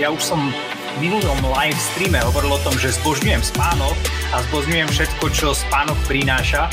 ja 0.00 0.10
už 0.10 0.22
som 0.22 0.40
v 0.94 0.96
minulom 0.98 1.38
live 1.54 1.78
streame 1.78 2.18
hovoril 2.22 2.58
o 2.58 2.60
tom, 2.66 2.74
že 2.74 2.94
zbožňujem 2.98 3.42
spánok 3.42 3.94
a 4.34 4.42
zbožňujem 4.50 4.90
všetko, 4.90 5.24
čo 5.30 5.54
spánok 5.54 5.98
prináša 6.10 6.66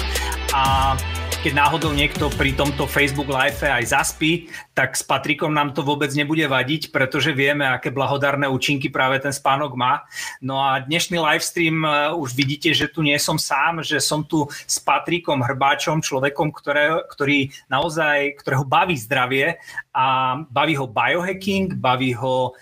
a 0.54 0.94
keď 1.42 1.58
náhodou 1.58 1.90
niekto 1.90 2.30
pri 2.38 2.54
tomto 2.54 2.86
Facebook 2.86 3.26
Live 3.26 3.66
aj 3.66 3.98
zaspí, 3.98 4.46
tak 4.78 4.94
s 4.94 5.02
Patrikom 5.02 5.50
nám 5.50 5.74
to 5.74 5.82
vôbec 5.82 6.14
nebude 6.14 6.46
vadiť, 6.46 6.94
pretože 6.94 7.34
vieme, 7.34 7.66
aké 7.66 7.90
blahodárne 7.90 8.46
účinky 8.46 8.94
práve 8.94 9.18
ten 9.18 9.34
spánok 9.34 9.74
má. 9.74 10.06
No 10.38 10.62
a 10.62 10.86
dnešný 10.86 11.18
livestream 11.18 11.82
uh, 11.82 12.14
už 12.14 12.38
vidíte, 12.38 12.78
že 12.78 12.94
tu 12.94 13.02
nie 13.02 13.18
som 13.18 13.42
sám, 13.42 13.82
že 13.82 13.98
som 13.98 14.22
tu 14.22 14.46
s 14.54 14.78
Patrikom 14.86 15.42
Hrbáčom, 15.42 16.06
človekom, 16.06 16.54
ktoré, 16.54 17.10
ktorý 17.10 17.50
naozaj, 17.74 18.38
ktorého 18.38 18.62
baví 18.62 18.94
zdravie 19.02 19.58
a 19.98 20.38
baví 20.46 20.78
ho 20.78 20.86
biohacking, 20.86 21.74
baví 21.74 22.14
ho 22.22 22.54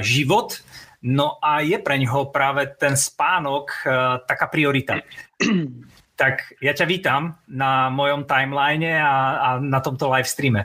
život, 0.00 0.60
No 1.02 1.42
a 1.42 1.60
je 1.66 1.82
pre 1.82 1.98
ňoho 1.98 2.30
práve 2.30 2.78
ten 2.78 2.94
spánok 2.94 3.74
uh, 3.82 4.22
taká 4.26 4.46
priorita. 4.46 5.02
Tak 6.12 6.34
já 6.62 6.72
ťa 6.72 6.84
vítám 6.84 7.34
na 7.48 7.90
mojom 7.90 8.24
timeline 8.24 9.02
a, 9.02 9.36
a 9.36 9.58
na 9.58 9.80
tomto 9.80 10.10
live 10.10 10.28
streame. 10.28 10.64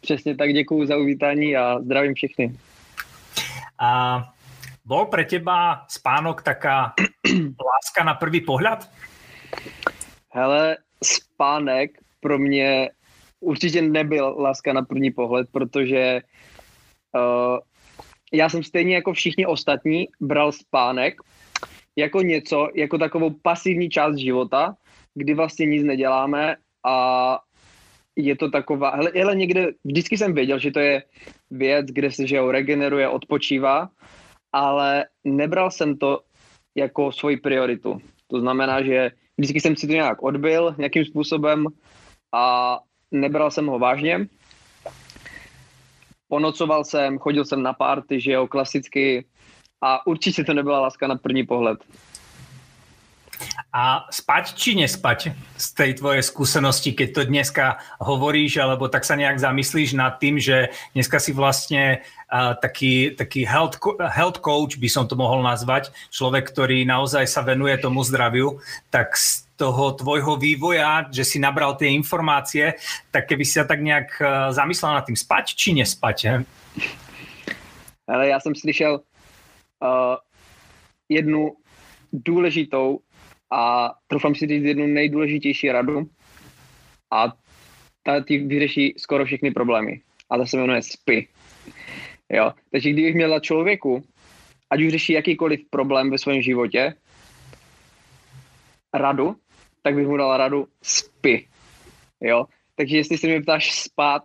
Přesně 0.00 0.36
tak, 0.36 0.52
děkuji 0.52 0.86
za 0.86 0.96
uvítání 0.96 1.56
a 1.56 1.80
zdravím 1.80 2.14
všechny. 2.14 2.54
A 3.78 4.22
bol 4.84 5.06
pre 5.06 5.24
teba 5.24 5.82
spánok 5.88 6.42
taká 6.42 6.94
láska 7.66 8.04
na 8.04 8.14
prvý 8.14 8.40
pohled? 8.40 8.90
Hele, 10.30 10.76
spánek 11.04 11.90
pro 12.20 12.38
mě 12.38 12.90
určitě 13.40 13.82
nebyl 13.82 14.36
láska 14.38 14.72
na 14.72 14.82
první 14.82 15.10
pohled, 15.10 15.48
protože 15.52 16.22
uh, 17.14 17.58
já 18.34 18.48
jsem 18.48 18.62
stejně 18.62 18.94
jako 18.94 19.12
všichni 19.12 19.46
ostatní 19.46 20.08
bral 20.20 20.52
spánek 20.52 21.14
jako 21.96 22.22
něco, 22.22 22.68
jako 22.74 22.98
takovou 22.98 23.30
pasivní 23.42 23.88
část 23.88 24.16
života, 24.16 24.76
kdy 25.14 25.34
vlastně 25.34 25.66
nic 25.66 25.84
neděláme 25.84 26.56
a 26.86 27.38
je 28.16 28.36
to 28.36 28.50
taková, 28.50 28.90
hele, 28.90 29.10
hele 29.14 29.36
někde, 29.36 29.66
vždycky 29.84 30.18
jsem 30.18 30.34
věděl, 30.34 30.58
že 30.58 30.70
to 30.70 30.80
je 30.80 31.02
věc, 31.50 31.86
kde 31.86 32.10
se, 32.10 32.26
že 32.26 32.36
jo, 32.36 32.50
regeneruje, 32.50 33.08
odpočívá, 33.08 33.88
ale 34.52 35.04
nebral 35.24 35.70
jsem 35.70 35.96
to 35.96 36.20
jako 36.74 37.12
svoji 37.12 37.36
prioritu. 37.36 37.98
To 38.26 38.40
znamená, 38.40 38.82
že 38.82 39.10
vždycky 39.38 39.60
jsem 39.60 39.76
si 39.76 39.86
to 39.86 39.92
nějak 39.92 40.22
odbil 40.22 40.74
nějakým 40.78 41.04
způsobem 41.04 41.66
a 42.32 42.78
nebral 43.10 43.50
jsem 43.50 43.66
ho 43.66 43.78
vážně. 43.78 44.26
Ponocoval 46.34 46.84
jsem, 46.84 47.18
chodil 47.18 47.44
jsem 47.44 47.62
na 47.62 47.72
párty, 47.72 48.20
že 48.20 48.32
jo, 48.32 48.46
klasicky 48.46 49.24
a 49.80 50.06
určitě 50.06 50.44
to 50.44 50.54
nebyla 50.54 50.80
láska 50.80 51.06
na 51.06 51.16
první 51.16 51.46
pohled. 51.46 51.78
A 53.74 54.06
spať 54.10 54.54
či 54.54 54.78
nespať 54.78 55.34
z 55.58 55.66
tej 55.74 55.98
tvojej 55.98 56.22
skúsenosti, 56.22 56.94
keď 56.94 57.08
to 57.10 57.22
dneska 57.26 57.82
hovoríš, 57.98 58.62
alebo 58.62 58.86
tak 58.86 59.02
sa 59.02 59.18
nejak 59.18 59.42
zamyslíš 59.42 59.98
nad 59.98 60.16
tým, 60.22 60.38
že 60.38 60.70
dneska 60.94 61.18
si 61.18 61.34
vlastne 61.34 62.06
uh, 62.30 62.54
taký, 62.54 63.14
taký 63.18 63.42
health, 63.42 63.82
health 63.98 64.38
coach, 64.38 64.78
by 64.78 64.86
som 64.86 65.10
to 65.10 65.18
mohol 65.18 65.42
nazvať, 65.42 65.90
človek, 66.14 66.46
ktorý 66.54 66.86
naozaj 66.86 67.26
sa 67.26 67.42
venuje 67.42 67.74
tomu 67.82 68.06
zdraviu, 68.06 68.62
tak 68.94 69.18
z 69.18 69.42
toho 69.54 69.94
tvojho 69.94 70.34
vývoja, 70.34 71.06
že 71.14 71.22
si 71.22 71.38
nabral 71.38 71.78
tie 71.78 71.94
informácie, 71.94 72.74
tak 73.14 73.30
keby 73.30 73.46
si 73.46 73.58
sa 73.58 73.66
tak 73.66 73.82
nejak 73.82 74.18
zamyslel 74.50 74.98
nad 74.98 75.06
tým, 75.06 75.14
spať 75.14 75.54
či 75.54 75.74
nespať? 75.78 76.16
He? 76.26 76.36
Ale 78.08 78.28
já 78.28 78.40
jsem 78.40 78.54
slyšel 78.54 78.94
uh, 78.94 80.16
jednu 81.08 81.56
důležitou 82.12 83.00
a 83.52 83.92
troufám 84.06 84.34
si 84.34 84.46
říct 84.46 84.64
jednu 84.64 84.86
nejdůležitější 84.86 85.72
radu 85.72 86.10
a 87.12 87.32
ta 88.02 88.20
ti 88.20 88.38
vyřeší 88.38 88.94
skoro 88.98 89.24
všechny 89.24 89.50
problémy. 89.50 90.00
A 90.30 90.38
ta 90.38 90.46
se 90.46 90.56
jmenuje 90.56 90.82
spy. 90.82 91.28
Jo? 92.32 92.52
Takže 92.70 92.90
kdybych 92.90 93.14
měl 93.14 93.40
člověku, 93.40 94.04
ať 94.70 94.82
už 94.82 94.92
řeší 94.92 95.12
jakýkoliv 95.12 95.60
problém 95.70 96.10
ve 96.10 96.18
svém 96.18 96.42
životě, 96.42 96.94
radu, 98.94 99.36
tak 99.82 99.94
bych 99.94 100.06
mu 100.06 100.16
dal 100.16 100.36
radu 100.36 100.68
spy. 100.82 101.48
Jo? 102.20 102.44
Takže 102.76 102.96
jestli 102.96 103.18
se 103.18 103.26
mě 103.26 103.40
ptáš 103.40 103.72
spát 103.72 104.22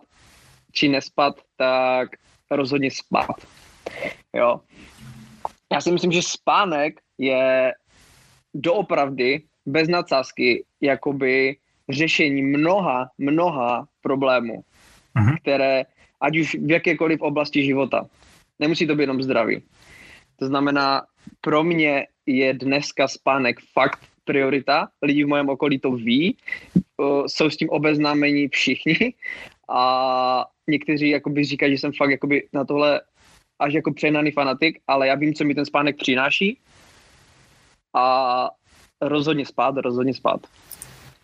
či 0.72 0.88
nespat, 0.88 1.40
tak 1.56 2.08
rozhodně 2.50 2.90
spát. 2.90 3.46
Jo? 4.34 4.60
Já 5.72 5.80
si 5.80 5.92
myslím, 5.92 6.12
že 6.12 6.22
spánek 6.22 7.00
je 7.18 7.72
doopravdy, 8.54 9.42
bez 9.66 9.88
nadsázky, 9.88 10.64
jakoby 10.80 11.56
řešení 11.88 12.42
mnoha, 12.42 13.10
mnoha 13.18 13.88
problémů, 14.02 14.62
uh-huh. 15.16 15.36
které, 15.40 15.84
ať 16.20 16.38
už 16.38 16.54
v 16.54 16.70
jakékoliv 16.70 17.20
oblasti 17.20 17.64
života, 17.64 18.06
nemusí 18.58 18.86
to 18.86 18.94
být 18.94 19.02
jenom 19.02 19.22
zdraví. 19.22 19.62
To 20.36 20.46
znamená, 20.46 21.02
pro 21.40 21.64
mě 21.64 22.06
je 22.26 22.54
dneska 22.54 23.08
spánek 23.08 23.60
fakt 23.72 24.00
priorita, 24.24 24.88
lidi 25.02 25.24
v 25.24 25.28
mém 25.28 25.48
okolí 25.48 25.78
to 25.78 25.90
ví, 25.90 26.36
jsou 27.26 27.50
s 27.50 27.56
tím 27.56 27.70
obeznámení 27.70 28.48
všichni 28.48 29.14
a 29.68 30.44
někteří 30.68 31.08
jakoby 31.08 31.44
říkají, 31.44 31.72
že 31.72 31.80
jsem 31.80 31.92
fakt 31.92 32.10
jakoby 32.10 32.48
na 32.52 32.64
tohle 32.64 33.00
až 33.58 33.74
jako 33.74 33.92
přehnaný 33.92 34.30
fanatik, 34.30 34.78
ale 34.88 35.08
já 35.08 35.14
vím, 35.14 35.34
co 35.34 35.44
mi 35.44 35.54
ten 35.54 35.64
spánek 35.64 35.96
přináší 35.96 36.58
a 37.94 38.48
rozhodně 39.00 39.46
spát, 39.46 39.74
rozhodně 39.76 40.14
spát. 40.14 40.40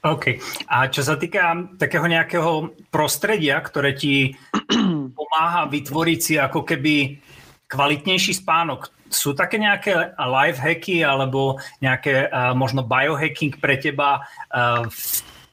OK. 0.07 0.39
A 0.71 0.87
čo 0.87 1.03
sa 1.03 1.19
týka 1.19 1.75
takého 1.83 2.07
nejakého 2.07 2.71
prostredia, 2.95 3.59
ktoré 3.59 3.99
ti 3.99 4.39
pomáha 5.19 5.67
vytvoriť 5.67 6.19
si 6.23 6.35
ako 6.39 6.63
keby 6.63 7.19
kvalitnejší 7.67 8.39
spánok, 8.39 8.95
sú 9.11 9.35
také 9.35 9.59
nejaké 9.59 10.15
life 10.15 10.59
hacky 10.63 11.03
alebo 11.03 11.59
nejaké 11.83 12.31
uh, 12.31 12.55
možno 12.55 12.87
biohacking 12.87 13.59
pre 13.59 13.79
teba 13.79 14.23
uh, 14.51 14.87
v 14.87 15.03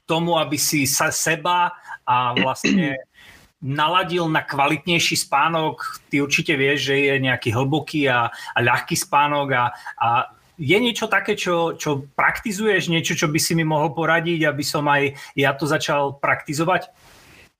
tomu, 0.05 0.37
aby 0.37 0.57
si 0.57 0.85
sa 0.85 1.09
seba 1.09 1.73
a 2.05 2.37
vlastne 2.37 2.97
naladil 3.63 4.29
na 4.29 4.41
kvalitnější 4.41 5.15
spánok. 5.17 5.81
Ty 6.09 6.21
určitě 6.21 6.57
vieš, 6.57 6.83
že 6.83 6.97
je 6.97 7.19
nějaký 7.19 7.51
hlboký 7.51 8.09
a, 8.09 8.29
a 8.29 8.59
ľahký 8.61 8.95
spánok 8.97 9.51
a, 9.51 9.71
a 10.01 10.09
je 10.57 10.77
niečo 10.79 11.07
také, 11.07 11.33
čo, 11.33 11.73
čo 11.73 12.05
praktizuješ, 12.15 12.89
niečo, 12.89 13.17
čo 13.17 13.27
by 13.27 13.39
si 13.41 13.57
mi 13.57 13.65
mohol 13.65 13.93
poradiť, 13.93 14.45
aby 14.45 14.63
som 14.63 14.85
aj 14.85 15.17
ja 15.33 15.53
to 15.53 15.65
začal 15.65 16.17
praktizovat? 16.21 16.89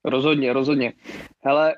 Rozhodně, 0.05 0.53
rozhodně. 0.53 0.93
Hele, 1.45 1.75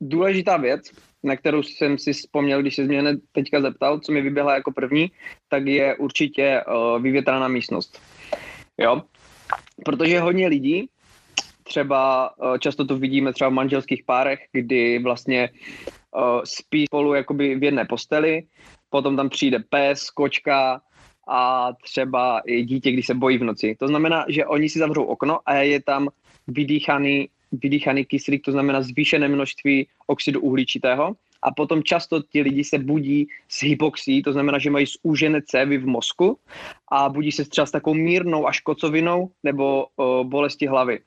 důležitá 0.00 0.56
věc, 0.56 0.90
na 1.22 1.36
kterou 1.36 1.62
jsem 1.62 1.98
si 1.98 2.12
vzpomněl, 2.12 2.60
když 2.60 2.76
se 2.76 2.82
mě 2.82 3.02
teďka 3.32 3.60
zeptal, 3.60 4.00
co 4.00 4.12
mi 4.12 4.20
vyběhla 4.20 4.54
jako 4.54 4.72
první, 4.72 5.10
tak 5.48 5.66
je 5.66 5.96
určitě 5.96 6.64
uh, 6.66 7.02
vyvětraná 7.02 7.48
místnost. 7.48 8.02
Jo? 8.78 9.02
Protože 9.84 10.20
hodně 10.20 10.48
lidí, 10.48 10.88
třeba 11.62 12.30
uh, 12.38 12.58
často 12.58 12.84
to 12.84 12.98
vidíme 12.98 13.32
třeba 13.32 13.50
v 13.50 13.52
manželských 13.52 14.04
párech, 14.04 14.38
kdy 14.52 14.98
vlastně 14.98 15.50
uh, 16.16 16.42
spí 16.44 16.86
spolu 16.86 17.14
jakoby 17.14 17.54
v 17.54 17.62
jedné 17.62 17.84
posteli, 17.84 18.42
potom 18.92 19.16
tam 19.16 19.28
přijde 19.28 19.58
pes, 19.58 20.10
kočka 20.10 20.80
a 21.28 21.72
třeba 21.82 22.40
i 22.46 22.62
dítě, 22.64 22.92
když 22.92 23.06
se 23.06 23.14
bojí 23.14 23.38
v 23.38 23.44
noci. 23.44 23.76
To 23.78 23.88
znamená, 23.88 24.24
že 24.28 24.46
oni 24.46 24.68
si 24.68 24.78
zavřou 24.78 25.04
okno 25.04 25.40
a 25.46 25.54
je 25.54 25.82
tam 25.82 26.08
vydýchaný, 26.48 27.28
vydýchaný 27.52 28.04
kyslík, 28.04 28.44
to 28.44 28.52
znamená 28.52 28.82
zvýšené 28.82 29.28
množství 29.28 29.88
oxidu 30.06 30.40
uhličitého 30.40 31.16
a 31.42 31.48
potom 31.50 31.82
často 31.82 32.22
ti 32.22 32.42
lidi 32.42 32.64
se 32.64 32.78
budí 32.78 33.28
s 33.48 33.62
hypoxí, 33.62 34.22
to 34.22 34.32
znamená, 34.32 34.58
že 34.58 34.70
mají 34.70 34.86
zúžené 34.86 35.42
cévy 35.42 35.78
v 35.78 35.86
mozku 35.86 36.38
a 36.92 37.08
budí 37.08 37.32
se 37.32 37.44
třeba 37.44 37.66
s 37.66 37.70
takovou 37.70 37.94
mírnou 37.94 38.46
až 38.46 38.60
kocovinou 38.60 39.30
nebo 39.42 39.86
o, 39.96 40.24
bolesti 40.24 40.66
hlavy. 40.66 41.00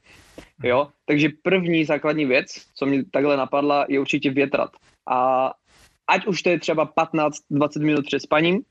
Jo? 0.63 0.88
Takže 1.06 1.30
první 1.42 1.86
základní 1.86 2.25
věc, 2.25 2.48
co 2.75 2.86
mi 2.86 3.04
takhle 3.04 3.38
napadla, 3.38 3.86
je 3.89 4.00
určitě 4.00 4.30
větrat. 4.30 4.71
A 5.07 5.51
ať 6.07 6.28
už 6.28 6.42
to 6.42 6.50
je 6.50 6.60
třeba 6.60 6.94
15-20 6.94 7.86
minut 7.86 8.06
před 8.06 8.19
spaním, 8.19 8.62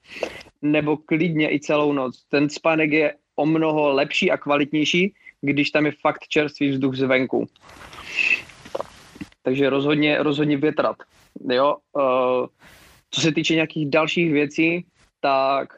nebo 0.62 0.96
klidně 0.96 1.54
i 1.54 1.60
celou 1.60 1.92
noc. 1.92 2.24
Ten 2.28 2.50
spánek 2.50 2.92
je 2.92 3.14
o 3.36 3.46
mnoho 3.46 3.92
lepší 3.92 4.30
a 4.30 4.36
kvalitnější, 4.36 5.14
když 5.40 5.70
tam 5.70 5.86
je 5.86 5.92
fakt 6.00 6.28
čerstvý 6.28 6.70
vzduch 6.70 6.94
zvenku. 6.94 7.46
Takže 9.42 9.70
rozhodně, 9.70 10.22
rozhodně 10.22 10.56
větrat. 10.56 10.96
Jo? 11.50 11.76
Uh, 11.92 12.46
co 13.10 13.20
se 13.20 13.32
týče 13.32 13.54
nějakých 13.54 13.90
dalších 13.90 14.32
věcí, 14.32 14.86
tak 15.20 15.68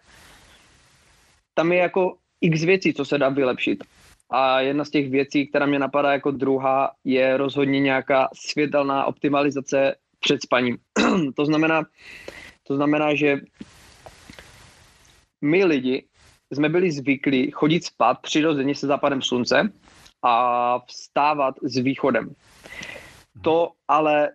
tam 1.55 1.73
je 1.73 1.79
jako 1.79 2.17
x 2.41 2.65
věcí, 2.65 2.95
co 2.95 3.05
se 3.05 3.19
dá 3.19 3.29
vylepšit. 3.29 3.85
A 4.31 4.61
jedna 4.61 4.85
z 4.85 4.91
těch 4.91 5.11
věcí, 5.11 5.47
která 5.47 5.67
mě 5.67 5.79
napadá 5.79 6.13
jako 6.13 6.31
druhá, 6.31 6.91
je 7.05 7.37
rozhodně 7.37 7.81
nějaká 7.81 8.29
světelná 8.35 9.05
optimalizace 9.05 9.95
před 10.21 10.43
spaním. 10.43 10.79
to 11.37 11.45
znamená, 11.47 11.83
to 12.63 12.77
znamená, 12.77 13.15
že 13.15 13.41
my 15.41 15.65
lidi 15.65 16.07
jsme 16.53 16.69
byli 16.69 16.93
zvyklí 16.93 17.51
chodit 17.51 17.85
spát 17.85 18.19
přirozeně 18.23 18.75
se 18.75 18.87
západem 18.87 19.23
slunce 19.23 19.73
a 20.23 20.79
vstávat 20.79 21.55
s 21.63 21.77
východem. 21.77 22.35
To 23.43 23.71
ale 23.89 24.31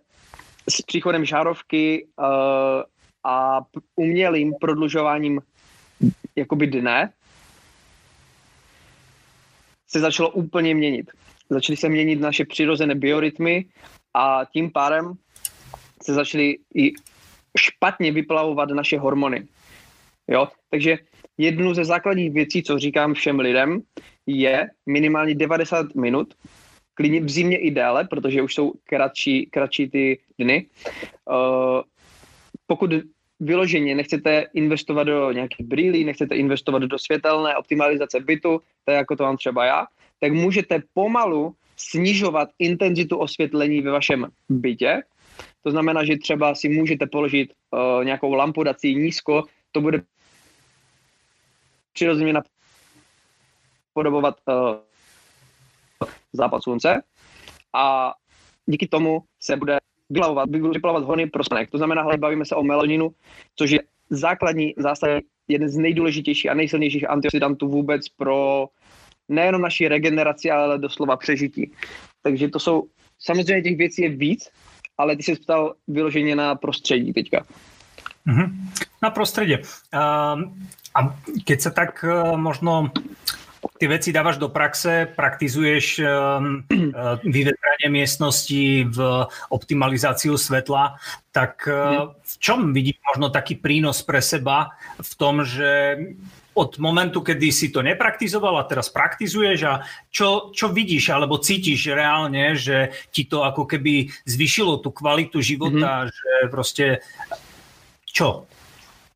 s 0.69 0.81
příchodem 0.81 1.25
žárovky 1.25 2.07
uh, 2.17 2.25
a 3.23 3.61
umělým 3.95 4.53
prodlužováním 4.61 5.41
jakoby 6.35 6.67
dne 6.67 7.13
se 9.87 9.99
začalo 9.99 10.29
úplně 10.29 10.75
měnit. 10.75 11.11
Začaly 11.49 11.77
se 11.77 11.89
měnit 11.89 12.19
naše 12.19 12.45
přirozené 12.45 12.95
biorytmy 12.95 13.65
a 14.13 14.45
tím 14.53 14.71
pádem 14.71 15.13
se 16.03 16.13
začaly 16.13 16.57
i 16.75 16.93
špatně 17.57 18.11
vyplavovat 18.11 18.69
naše 18.69 18.99
hormony. 18.99 19.47
Jo? 20.27 20.47
Takže 20.69 20.97
jednu 21.37 21.73
ze 21.73 21.85
základních 21.85 22.31
věcí, 22.31 22.63
co 22.63 22.79
říkám 22.79 23.13
všem 23.13 23.39
lidem, 23.39 23.81
je 24.27 24.69
minimálně 24.85 25.35
90 25.35 25.95
minut, 25.95 26.33
klidně 26.93 27.21
v 27.21 27.29
zimě 27.29 27.57
i 27.57 27.71
déle, 27.71 28.07
protože 28.07 28.41
už 28.41 28.53
jsou 28.55 28.73
kratší, 28.83 29.45
kratší 29.45 29.89
ty 29.89 30.19
dny. 30.39 30.65
Uh, 31.29 31.81
pokud 32.67 32.91
vyloženě 33.39 33.95
nechcete 33.95 34.45
investovat 34.53 35.03
do 35.03 35.31
nějakých 35.31 35.67
brýlí, 35.67 36.03
nechcete 36.03 36.35
investovat 36.35 36.81
do 36.83 36.99
světelné 36.99 37.57
optimalizace 37.57 38.19
bytu, 38.19 38.61
tak 38.85 38.95
jako 38.95 39.15
to 39.15 39.23
mám 39.23 39.37
třeba 39.37 39.65
já, 39.65 39.85
tak 40.19 40.31
můžete 40.33 40.83
pomalu 40.93 41.55
snižovat 41.77 42.49
intenzitu 42.59 43.17
osvětlení 43.17 43.81
ve 43.81 43.91
vašem 43.91 44.27
bytě. 44.49 45.01
To 45.63 45.71
znamená, 45.71 46.05
že 46.05 46.17
třeba 46.17 46.55
si 46.55 46.69
můžete 46.69 47.07
položit 47.07 47.53
uh, 47.71 48.03
nějakou 48.03 48.33
lampu, 48.33 48.63
dát 48.63 48.79
si 48.79 48.95
nízko, 48.95 49.43
to 49.71 49.81
bude 49.81 50.01
přirozeně 51.93 52.33
napodobovat 53.93 54.35
uh, 54.47 54.75
západ 56.33 56.63
slunce 56.63 57.03
a 57.73 58.13
díky 58.65 58.87
tomu 58.87 59.23
se 59.39 59.55
bude 59.55 59.77
vyplavovat, 60.09 60.49
vyplavovat 60.49 61.03
hony 61.03 61.29
pro 61.29 61.43
spanek. 61.43 61.71
To 61.71 61.77
znamená, 61.77 62.01
hlavně 62.01 62.17
bavíme 62.17 62.45
se 62.45 62.55
o 62.55 62.63
melaninu, 62.63 63.09
což 63.55 63.71
je 63.71 63.79
základní, 64.09 64.73
zásadní, 64.77 65.21
jeden 65.47 65.69
z 65.69 65.77
nejdůležitějších 65.77 66.51
a 66.51 66.53
nejsilnějších 66.53 67.09
antioxidantů 67.09 67.67
vůbec 67.67 68.09
pro 68.09 68.67
nejenom 69.29 69.61
naší 69.61 69.87
regeneraci, 69.87 70.51
ale 70.51 70.77
doslova 70.77 71.17
přežití. 71.17 71.71
Takže 72.21 72.47
to 72.47 72.59
jsou, 72.59 72.83
samozřejmě 73.19 73.61
těch 73.61 73.77
věcí 73.77 74.01
je 74.01 74.09
víc, 74.09 74.49
ale 75.01 75.17
ty 75.17 75.23
jsi 75.23 75.35
ptal 75.35 75.73
vyloženě 75.87 76.35
na 76.35 76.55
prostředí 76.55 77.13
teďka. 77.13 77.43
Mm-hmm. 78.27 78.49
Na 79.01 79.09
prostredie. 79.09 79.65
Uh, 79.89 80.45
a 80.93 80.99
keď 81.41 81.57
sa 81.57 81.71
tak 81.73 82.05
uh, 82.05 82.37
možno 82.37 82.93
ty 83.81 83.89
veci 83.89 84.13
dávaš 84.13 84.37
do 84.37 84.49
praxe, 84.53 85.09
praktizuješ 85.09 86.05
um, 86.05 86.05
uh, 86.05 87.17
vyvetranie 87.25 87.89
miestnosti 87.89 88.85
v 88.85 88.97
optimalizáciu 89.49 90.37
svetla, 90.37 91.01
tak 91.33 91.65
uh, 91.65 92.13
v 92.13 92.33
čom 92.37 92.77
vidíš 92.77 93.01
možno 93.09 93.33
taký 93.33 93.57
prínos 93.57 94.05
pre 94.05 94.21
seba 94.21 94.69
v 95.01 95.11
tom, 95.17 95.41
že 95.41 95.97
od 96.53 96.77
momentu, 96.77 97.21
kedy 97.21 97.51
si 97.51 97.71
to 97.71 97.79
nepraktizoval 97.81 98.59
a 98.59 98.67
teraz 98.67 98.91
praktizuješ 98.91 99.59
a 99.63 99.73
čo, 100.11 100.51
čo 100.51 100.67
vidíš 100.67 101.15
alebo 101.15 101.39
cítiš 101.39 101.95
reálne, 101.95 102.55
že 102.59 102.91
ti 103.11 103.23
to 103.23 103.47
ako 103.47 103.63
keby 103.63 104.11
zvyšilo 104.27 104.83
tú 104.83 104.91
kvalitu 104.91 105.39
života, 105.39 106.05
mm-hmm. 106.05 106.11
že 106.11 106.49
prostě 106.51 106.99
čo? 108.05 108.45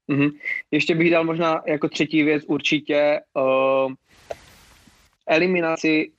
Mm-hmm. 0.09 0.31
Ještě 0.71 0.95
bych 0.95 1.11
dal 1.11 1.23
možná 1.23 1.61
jako 1.67 1.89
třetí 1.89 2.23
věc 2.23 2.43
určitě 2.47 3.19
uh, 3.33 3.93
eliminaci 5.27 6.11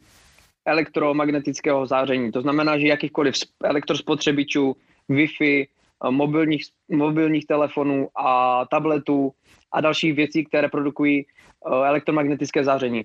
elektromagnetického 0.66 1.86
záření. 1.86 2.32
To 2.32 2.42
znamená, 2.42 2.78
že 2.78 2.86
jakýchkoliv 2.86 3.34
elektrospotřebičů, 3.64 4.76
Wi-Fi, 5.08 5.66
uh, 6.04 6.10
mobilních, 6.10 6.64
mobilních 6.88 7.46
telefonů 7.46 8.08
a 8.16 8.64
tabletů 8.70 9.32
a 9.72 9.80
dalších 9.80 10.14
věcí, 10.14 10.44
které 10.44 10.68
produkují 10.68 11.24
uh, 11.24 11.86
elektromagnetické 11.86 12.64
záření. 12.64 13.04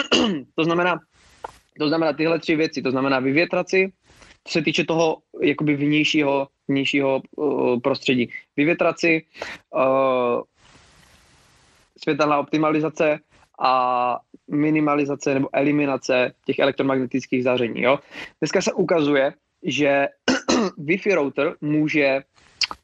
to 0.54 0.64
znamená, 0.64 1.00
to 1.78 1.88
znamená 1.88 2.12
tyhle 2.12 2.38
tři 2.38 2.56
věci, 2.56 2.82
to 2.82 2.90
znamená 2.90 3.20
vyvětraci, 3.20 3.92
co 4.44 4.52
se 4.52 4.62
týče 4.62 4.84
toho 4.84 5.18
jakoby 5.42 5.76
vnějšího, 5.76 6.48
vnějšího 6.68 7.22
uh, 7.36 7.80
prostředí. 7.80 8.30
Vyvětraci, 8.56 9.22
uh, 9.74 10.42
světelná 12.02 12.38
optimalizace 12.38 13.18
a 13.60 14.18
minimalizace 14.50 15.34
nebo 15.34 15.48
eliminace 15.52 16.32
těch 16.46 16.58
elektromagnetických 16.58 17.44
záření. 17.44 17.82
Jo? 17.82 17.98
Dneska 18.40 18.62
se 18.62 18.72
ukazuje, 18.72 19.32
že 19.62 20.08
Wi-Fi 20.78 21.14
router 21.14 21.54
může 21.60 22.22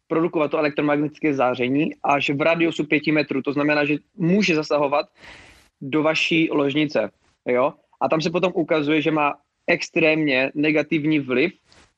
produkovat 0.09 0.51
to 0.51 0.59
elektromagnetické 0.59 1.35
záření 1.35 1.91
až 2.05 2.31
v 2.31 2.41
radiusu 2.41 2.85
5 2.85 3.07
metrů. 3.07 3.43
To 3.43 3.53
znamená, 3.53 3.85
že 3.85 3.97
může 4.17 4.55
zasahovat 4.55 5.07
do 5.81 6.03
vaší 6.03 6.49
ložnice. 6.51 7.11
Jo? 7.49 7.73
A 8.01 8.09
tam 8.09 8.21
se 8.21 8.31
potom 8.31 8.53
ukazuje, 8.55 9.03
že 9.03 9.11
má 9.11 9.35
extrémně 9.67 10.53
negativní 10.55 11.19
vliv 11.19 11.53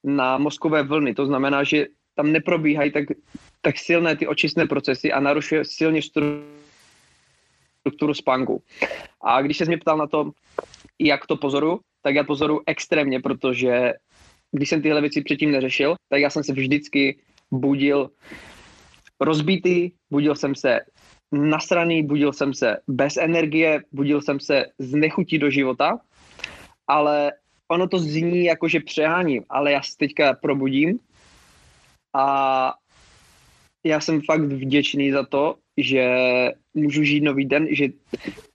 na 0.05 0.38
mozkové 0.38 0.82
vlny. 0.82 1.14
To 1.14 1.26
znamená, 1.26 1.64
že 1.64 1.87
tam 2.14 2.32
neprobíhají 2.32 2.93
tak, 2.93 3.05
tak 3.60 3.78
silné 3.78 4.16
ty 4.16 4.26
očistné 4.26 4.66
procesy 4.66 5.12
a 5.12 5.20
narušuje 5.20 5.64
silně 5.64 6.02
strukturu 6.02 6.55
spánku. 8.14 8.62
A 9.20 9.43
když 9.43 9.56
se 9.56 9.64
mě 9.64 9.78
ptal 9.78 9.99
na 9.99 10.06
to, 10.06 10.31
jak 10.99 11.26
to 11.26 11.37
pozoru, 11.37 11.81
tak 12.02 12.14
já 12.14 12.25
pozoru 12.25 12.60
extrémně, 12.66 13.20
protože 13.20 13.93
když 14.52 14.69
jsem 14.69 14.82
tyhle 14.82 15.00
věci 15.00 15.22
předtím 15.22 15.50
neřešil, 15.50 15.94
tak 16.08 16.20
já 16.20 16.31
jsem 16.31 16.44
se 16.44 16.52
vždycky 16.52 17.19
budil 17.50 18.11
rozbitý, 19.21 19.91
budil 20.11 20.35
jsem 20.35 20.55
se 20.55 20.81
nasraný, 21.33 22.03
budil 22.03 22.33
jsem 22.33 22.55
se 22.55 22.77
bez 22.89 23.17
energie, 23.17 23.83
budil 23.93 24.23
jsem 24.23 24.41
se 24.41 24.65
z 24.79 24.95
nechutí 24.95 25.39
do 25.39 25.50
života, 25.50 25.99
ale 26.87 27.32
ono 27.69 27.89
to 27.89 27.99
zní 27.99 28.44
jako, 28.44 28.69
že 28.69 28.81
přeháním, 28.81 29.44
ale 29.49 29.72
já 29.72 29.82
se 29.82 29.96
teďka 29.99 30.32
probudím 30.32 30.99
a 32.15 32.75
já 33.84 34.01
jsem 34.01 34.20
fakt 34.22 34.41
vděčný 34.41 35.13
za 35.13 35.27
to, 35.27 35.55
že 35.77 36.05
můžu 36.75 37.03
žít 37.05 37.20
nový 37.20 37.44
den, 37.44 37.67
že 37.70 37.89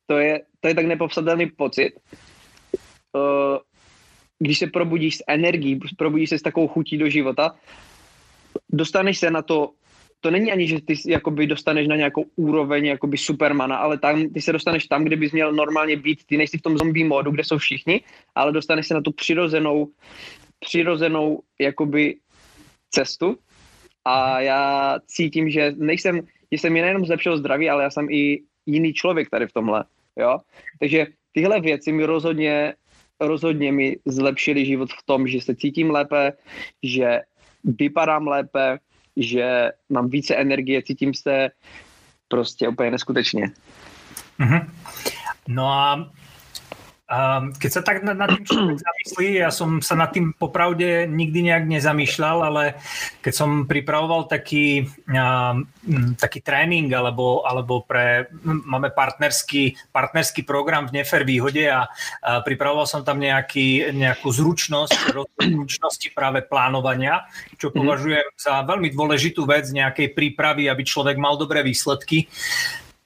to 0.05 0.17
je, 0.17 0.41
to 0.59 0.67
je 0.67 0.75
tak 0.75 0.85
nepopsatelný 0.85 1.45
pocit. 1.45 1.91
Uh, 3.13 3.57
když 4.39 4.59
se 4.59 4.67
probudíš 4.67 5.17
s 5.17 5.23
energií, 5.27 5.79
probudíš 5.97 6.29
se 6.29 6.39
s 6.39 6.41
takovou 6.41 6.67
chutí 6.67 6.97
do 6.97 7.09
života, 7.09 7.55
dostaneš 8.73 9.17
se 9.17 9.31
na 9.31 9.41
to 9.41 9.73
to 10.23 10.31
není 10.31 10.51
ani, 10.51 10.67
že 10.67 10.81
ty 10.81 10.95
jakoby 11.05 11.47
dostaneš 11.47 11.87
na 11.87 11.95
nějakou 11.95 12.25
úroveň 12.35 12.85
jakoby 12.85 13.17
supermana, 13.17 13.75
ale 13.75 13.97
tam, 13.97 14.29
ty 14.29 14.41
se 14.41 14.53
dostaneš 14.53 14.87
tam, 14.87 15.03
kde 15.03 15.15
bys 15.15 15.31
měl 15.31 15.51
normálně 15.51 15.97
být, 15.97 16.23
ty 16.25 16.37
nejsi 16.37 16.57
v 16.57 16.61
tom 16.61 16.77
zombie 16.77 17.05
modu, 17.05 17.31
kde 17.31 17.43
jsou 17.43 17.57
všichni, 17.57 18.01
ale 18.35 18.51
dostaneš 18.51 18.87
se 18.87 18.93
na 18.93 19.01
tu 19.01 19.11
přirozenou, 19.11 19.87
přirozenou 20.59 21.41
jakoby 21.59 22.15
cestu 22.89 23.37
a 24.05 24.39
já 24.41 24.99
cítím, 25.07 25.49
že 25.49 25.73
nejsem, 25.77 26.21
že 26.51 26.57
jsem 26.57 26.73
nejenom 26.73 27.05
zlepšil 27.05 27.37
zdraví, 27.37 27.69
ale 27.69 27.83
já 27.83 27.89
jsem 27.89 28.07
i 28.09 28.43
jiný 28.65 28.93
člověk 28.93 29.29
tady 29.29 29.47
v 29.47 29.53
tomhle, 29.53 29.83
jo. 30.19 30.39
Takže 30.79 31.07
tyhle 31.31 31.61
věci 31.61 31.91
mi 31.91 32.05
rozhodně, 32.05 32.73
rozhodně 33.19 33.71
mi 33.71 33.97
zlepšili 34.05 34.65
život 34.65 34.89
v 34.91 35.03
tom, 35.05 35.27
že 35.27 35.41
se 35.41 35.55
cítím 35.55 35.91
lépe, 35.91 36.33
že 36.83 37.21
vypadám 37.63 38.27
lépe, 38.27 38.79
že 39.17 39.71
mám 39.89 40.09
více 40.09 40.35
energie, 40.35 40.83
cítím 40.83 41.13
se 41.13 41.49
prostě 42.27 42.67
úplně 42.67 42.91
neskutečně. 42.91 43.51
Mm-hmm. 44.39 44.69
No 45.47 45.67
a 45.67 46.11
Um, 47.13 47.53
keď 47.53 47.69
sa 47.69 47.81
tak 47.85 48.01
nad, 48.01 48.17
nad 48.17 48.25
tým 48.33 48.41
človek 48.41 48.81
zamyslí, 48.89 49.27
ja 49.37 49.53
som 49.53 49.85
sa 49.85 49.93
nad 49.93 50.09
tým 50.09 50.33
popravde 50.33 51.05
nikdy 51.05 51.45
nejak 51.45 51.69
nezamýšľal, 51.69 52.37
ale 52.41 52.63
keď 53.21 53.33
som 53.37 53.49
pripravoval 53.69 54.25
taký, 54.25 54.89
um, 55.05 55.69
taký 56.17 56.41
tréning 56.41 56.89
alebo, 56.89 57.45
alebo 57.45 57.85
pre, 57.85 58.33
máme 58.41 58.89
partnerský, 58.89 59.93
partnerský 59.93 60.41
program 60.41 60.89
v 60.89 61.01
Nefer 61.01 61.21
výhode 61.21 61.69
a, 61.69 61.85
a 62.25 62.41
pripravoval 62.41 62.89
som 62.89 63.05
tam 63.05 63.21
nejaký, 63.21 63.93
nejakú 63.93 64.33
zručnosť, 64.33 65.13
zručnosti 65.53 66.09
práve 66.17 66.41
plánovania, 66.41 67.29
čo 67.61 67.69
mhm. 67.69 67.75
považujem 67.77 68.27
za 68.41 68.65
veľmi 68.65 68.89
dôležitú 68.89 69.45
vec 69.45 69.69
nejakej 69.69 70.17
prípravy, 70.17 70.65
aby 70.65 70.81
človek 70.81 71.21
mal 71.21 71.37
dobré 71.37 71.61
výsledky 71.61 72.25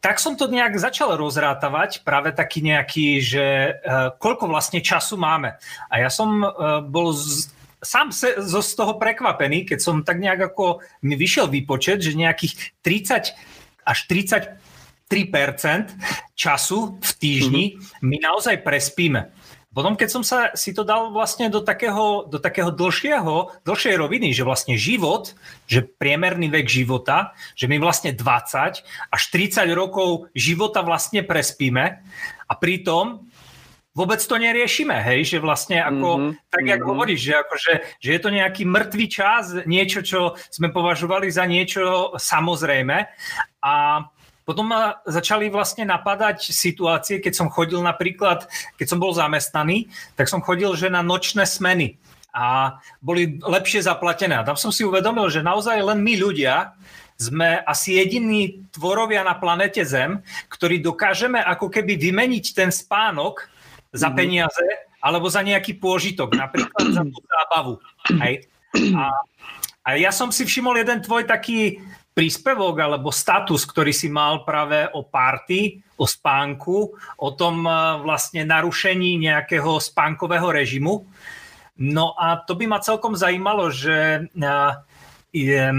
tak 0.08 0.24
som 0.24 0.40
to 0.40 0.48
nejak 0.48 0.80
začal 0.80 1.20
rozrátavať, 1.20 2.08
práve 2.08 2.32
taký 2.32 2.64
nejaký, 2.64 3.20
že 3.20 3.76
uh, 3.76 4.16
koľko 4.16 4.48
vlastne 4.48 4.80
času 4.80 5.20
máme. 5.20 5.60
A 5.92 6.00
ja 6.00 6.08
som 6.08 6.48
uh, 6.48 6.80
bol 6.80 7.12
z, 7.12 7.52
sám 7.84 8.16
se, 8.16 8.40
zo 8.40 8.64
z 8.64 8.72
toho 8.72 8.96
prekvapený, 8.96 9.68
keď 9.68 9.84
som 9.84 10.08
tak 10.08 10.24
nejak 10.24 10.56
ako 10.56 10.80
mi 11.04 11.20
vyšiel 11.20 11.52
výpočet, 11.52 12.00
že 12.00 12.16
nejakých 12.16 12.80
30 12.88 13.36
až 13.84 14.00
30 14.08 14.64
3% 15.08 16.36
času 16.36 17.00
v 17.00 17.12
týždni 17.16 17.66
mm-hmm. 17.72 18.04
my 18.04 18.18
naozaj 18.20 18.60
prespíme. 18.60 19.32
Potom, 19.78 19.94
keď 19.94 20.10
som 20.10 20.24
sa 20.26 20.50
si 20.58 20.74
to 20.74 20.82
dal 20.82 21.14
vlastne 21.14 21.54
do 21.54 21.62
takého, 21.62 22.26
do 22.26 22.42
takého 22.42 22.74
dlhšieho, 22.74 23.62
dlhšej 23.62 23.96
roviny, 24.02 24.34
že 24.34 24.42
vlastne 24.42 24.74
život, 24.74 25.38
že 25.70 25.86
priemerný 25.86 26.50
vek 26.50 26.66
života, 26.66 27.38
že 27.54 27.70
my 27.70 27.78
vlastne 27.78 28.10
20 28.10 28.82
až 29.14 29.22
30 29.30 29.70
rokov 29.78 30.34
života 30.34 30.82
vlastne 30.82 31.22
prespíme 31.22 32.02
a 32.50 32.54
pritom 32.58 33.30
vôbec 33.94 34.18
to 34.18 34.42
neriešime, 34.42 34.98
hej, 34.98 35.38
že 35.38 35.38
vlastne 35.38 35.78
ako, 35.78 36.10
mm-hmm. 36.10 36.32
tak 36.50 36.64
jak 36.66 36.82
mm-hmm. 36.82 36.90
hovoríš, 36.90 37.22
že, 37.22 37.34
ako, 37.38 37.54
že, 37.62 37.74
že 38.02 38.10
je 38.18 38.22
to 38.26 38.30
nejaký 38.34 38.66
mŕtvý 38.66 39.06
čas, 39.14 39.44
niečo, 39.70 40.02
čo 40.02 40.34
sme 40.50 40.74
považovali 40.74 41.30
za 41.30 41.46
niečo 41.46 42.18
samozrejme 42.18 42.98
a 43.62 43.74
potom 44.48 44.72
ma 44.72 45.04
začali 45.04 45.52
vlastne 45.52 45.84
napadať 45.84 46.56
situácie, 46.56 47.20
keď 47.20 47.36
som 47.36 47.52
chodil 47.52 47.84
napríklad, 47.84 48.48
keď 48.80 48.88
som 48.88 48.96
bol 48.96 49.12
zamestnaný, 49.12 49.92
tak 50.16 50.32
som 50.32 50.40
chodil, 50.40 50.72
že 50.80 50.88
na 50.88 51.04
nočné 51.04 51.44
smeny 51.44 52.00
a 52.32 52.80
boli 53.04 53.44
lepšie 53.44 53.84
zaplatené. 53.84 54.40
A 54.40 54.48
tam 54.48 54.56
som 54.56 54.72
si 54.72 54.88
uvedomil, 54.88 55.28
že 55.28 55.44
naozaj 55.44 55.84
len 55.84 56.00
my 56.00 56.16
ľudia 56.16 56.80
sme 57.20 57.60
asi 57.66 58.00
jediní 58.00 58.64
tvorovia 58.72 59.28
na 59.28 59.36
planete 59.36 59.84
Zem, 59.84 60.24
ktorí 60.48 60.80
dokážeme 60.80 61.44
ako 61.44 61.68
keby 61.68 62.00
vymeniť 62.00 62.46
ten 62.56 62.72
spánok 62.72 63.52
za 63.92 64.08
mhm. 64.08 64.16
peniaze 64.16 64.68
alebo 65.04 65.28
za 65.28 65.44
nejaký 65.44 65.76
pôžitok, 65.76 66.40
napríklad 66.40 66.96
za 66.96 67.04
tú 67.04 67.20
zábavu. 67.20 67.74
Hej? 68.24 68.48
A, 68.96 69.04
a 69.84 69.90
ja 70.00 70.12
som 70.16 70.32
si 70.32 70.48
všimol 70.48 70.78
jeden 70.80 71.04
tvoj 71.04 71.28
taký 71.28 71.84
príspevok 72.18 72.82
alebo 72.82 73.14
status, 73.14 73.62
ktorý 73.70 73.94
si 73.94 74.10
mal 74.10 74.42
práve 74.42 74.90
o 74.98 75.06
party, 75.06 75.86
o 76.02 76.10
spánku, 76.10 76.98
o 77.22 77.30
tom 77.38 77.62
eh, 77.70 78.02
vlastne 78.02 78.42
narušení 78.42 79.22
nejakého 79.22 79.78
spánkového 79.78 80.50
režimu. 80.50 81.06
No 81.78 82.18
a 82.18 82.42
to 82.42 82.58
by 82.58 82.66
ma 82.66 82.82
celkom 82.82 83.14
zajímalo, 83.14 83.70
že 83.70 84.26
eh, 84.34 85.70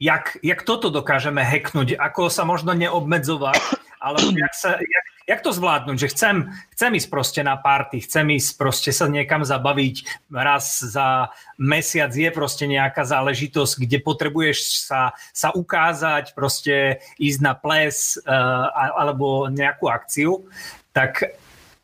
jak, 0.00 0.24
jak 0.40 0.60
toto 0.64 0.88
dokážeme 0.88 1.44
hacknúť, 1.44 2.00
ako 2.00 2.32
sa 2.32 2.48
možno 2.48 2.72
neobmedzovať, 2.72 3.60
alebo 4.00 4.32
jak, 4.32 4.54
sa, 4.56 4.80
jak, 4.80 5.06
jak 5.28 5.40
to 5.44 5.52
zvládnuť, 5.52 5.96
že 6.00 6.08
chcem, 6.16 6.36
chcem 6.72 6.90
ísť 6.96 7.08
proste 7.12 7.40
na 7.44 7.60
party, 7.60 8.00
chcem 8.00 8.24
ísť 8.32 8.50
proste 8.56 8.90
sa 8.96 9.06
niekam 9.12 9.44
zabaviť, 9.44 10.26
raz 10.32 10.80
za 10.80 11.28
mesiac 11.60 12.08
je 12.08 12.30
proste 12.32 12.64
nejaká 12.64 13.04
záležitosť, 13.04 13.84
kde 13.84 13.98
potrebuješ 14.00 14.88
sa, 14.88 15.12
sa 15.36 15.52
ukázať, 15.52 16.32
proste 16.32 17.04
ísť 17.20 17.40
na 17.44 17.52
ples 17.52 18.16
uh, 18.24 18.66
alebo 18.96 19.52
nejakú 19.52 19.92
akciu, 19.92 20.48
tak 20.96 21.36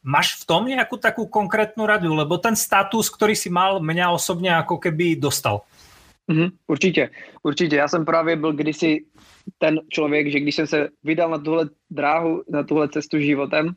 Máš 0.07 0.39
v 0.39 0.47
tom 0.47 0.71
nejakú 0.71 1.03
takú 1.03 1.27
konkrétnu 1.27 1.83
radu? 1.83 2.15
Lebo 2.15 2.39
ten 2.39 2.55
status, 2.55 3.11
ktorý 3.11 3.35
si 3.35 3.51
mal, 3.51 3.83
mňa 3.83 4.15
osobně 4.15 4.55
ako 4.55 4.79
keby 4.79 5.19
dostal. 5.19 5.67
Mm, 6.31 6.49
určitě, 6.67 7.11
určitě. 7.43 7.77
Já 7.77 7.89
jsem 7.89 8.05
právě 8.05 8.37
byl 8.37 8.53
kdysi 8.53 9.05
ten 9.59 9.81
člověk, 9.89 10.31
že 10.31 10.41
když 10.41 10.55
jsem 10.55 10.67
se 10.67 10.89
vydal 11.05 11.31
na 11.31 11.39
tuhle 11.39 11.69
dráhu, 11.91 12.43
na 12.49 12.63
tuhle 12.63 12.89
cestu 12.89 13.21
životem, 13.21 13.75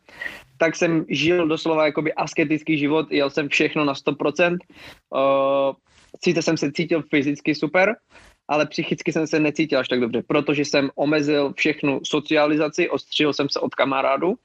tak 0.58 0.76
jsem 0.76 1.06
žil 1.10 1.48
doslova 1.48 1.86
jakoby 1.86 2.14
asketický 2.14 2.78
život, 2.78 3.12
jel 3.12 3.30
jsem 3.30 3.50
všechno 3.50 3.86
na 3.86 3.94
100%. 3.94 4.58
Uh, 5.10 5.76
sice 6.24 6.42
jsem 6.42 6.58
se 6.58 6.72
cítil 6.72 7.04
fyzicky 7.10 7.56
super, 7.56 7.96
ale 8.48 8.66
psychicky 8.66 9.12
jsem 9.14 9.28
se 9.28 9.40
necítil 9.40 9.80
až 9.80 9.88
tak 9.88 10.00
dobře, 10.00 10.24
protože 10.28 10.66
jsem 10.66 10.90
omezil 10.96 11.54
všechnu 11.54 12.00
socializaci, 12.04 12.90
ostřil 12.90 13.34
jsem 13.34 13.50
se 13.50 13.60
od 13.60 13.76
kamarádu 13.76 14.36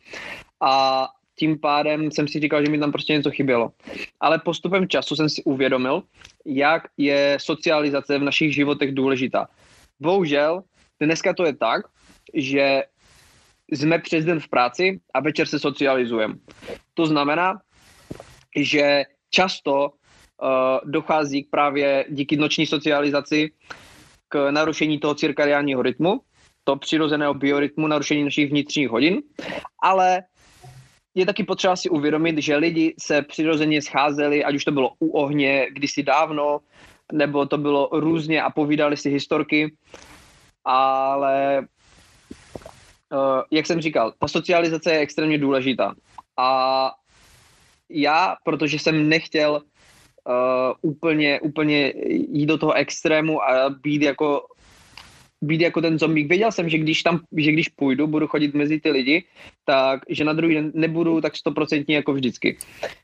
a 0.61 1.07
tím 1.39 1.59
pádem 1.61 2.11
jsem 2.11 2.29
si 2.29 2.41
říkal, 2.41 2.65
že 2.65 2.71
mi 2.71 2.79
tam 2.79 2.93
prostě 2.93 3.13
něco 3.13 3.31
chybělo. 3.31 3.73
Ale 4.21 4.39
postupem 4.39 4.89
času 4.89 5.17
jsem 5.17 5.29
si 5.29 5.45
uvědomil, 5.45 6.03
jak 6.47 6.83
je 6.97 7.39
socializace 7.41 8.19
v 8.19 8.23
našich 8.23 8.55
životech 8.55 8.95
důležitá. 8.95 9.49
Bohužel 10.01 10.63
Dneska 11.05 11.35
to 11.35 11.45
je 11.45 11.57
tak, 11.57 11.83
že 12.35 12.83
jsme 13.71 13.99
přes 13.99 14.25
den 14.25 14.41
v 14.41 14.49
práci 14.49 15.01
a 15.15 15.21
večer 15.21 15.47
se 15.47 15.59
socializujeme. 15.59 16.35
To 16.95 17.07
znamená, 17.07 17.61
že 18.57 19.05
často 19.31 19.91
uh, 19.91 20.91
dochází 20.91 21.45
k 21.45 21.51
právě 21.51 22.05
díky 22.09 22.37
noční 22.37 22.67
socializaci 22.67 23.51
k 24.29 24.51
narušení 24.51 24.99
toho 24.99 25.15
cirkadiálního 25.15 25.83
rytmu, 25.83 26.21
to 26.65 26.77
přirozeného 26.77 27.35
biorytmu, 27.35 27.87
narušení 27.87 28.25
našich 28.25 28.51
vnitřních 28.51 28.89
hodin, 28.89 29.23
ale 29.83 30.23
je 31.15 31.27
taky 31.27 31.45
potřeba 31.45 31.77
si 31.77 31.89
uvědomit, 31.91 32.39
že 32.39 32.57
lidi 32.57 32.95
se 33.01 33.23
přirozeně 33.23 33.83
scházeli, 33.83 34.45
ať 34.45 34.55
už 34.55 34.65
to 34.65 34.73
bylo 34.73 34.93
u 34.99 35.11
ohně 35.11 35.67
kdysi 35.71 36.03
dávno, 36.03 36.61
nebo 37.13 37.47
to 37.47 37.59
bylo 37.59 37.89
různě 37.93 38.43
a 38.43 38.51
povídali 38.51 38.97
si 38.97 39.11
historky 39.11 39.77
ale 40.65 41.67
uh, 43.13 43.43
jak 43.51 43.67
jsem 43.67 43.81
říkal, 43.81 44.13
ta 44.19 44.29
socializace 44.29 44.93
je 44.93 44.99
extrémně 44.99 45.39
důležitá. 45.39 45.95
A 46.37 46.91
já, 47.89 48.37
protože 48.45 48.79
jsem 48.79 49.09
nechtěl 49.09 49.63
uh, 49.63 50.91
úplně, 50.91 51.41
úplně 51.41 51.93
jít 52.33 52.47
do 52.47 52.59
toho 52.59 52.73
extrému 52.73 53.43
a 53.43 53.71
být 53.71 54.03
jako 54.03 54.47
být 55.47 55.61
jako 55.61 55.81
ten 55.81 55.99
zombík. 55.99 56.29
Věděl 56.29 56.53
jsem, 56.53 56.69
že 56.69 56.79
když 56.79 57.03
tam, 57.03 57.21
že 57.37 57.53
když 57.53 57.69
půjdu, 57.69 58.07
budu 58.07 58.27
chodit 58.27 58.55
mezi 58.55 58.81
ty 58.81 58.91
lidi, 58.91 59.25
tak 59.65 60.01
že 60.09 60.25
na 60.25 60.33
druhý 60.33 60.55
den 60.55 60.73
nebudu 60.75 61.21
tak 61.21 61.37
stoprocentně 61.37 61.97
jako 61.97 62.13
vždycky. 62.13 62.57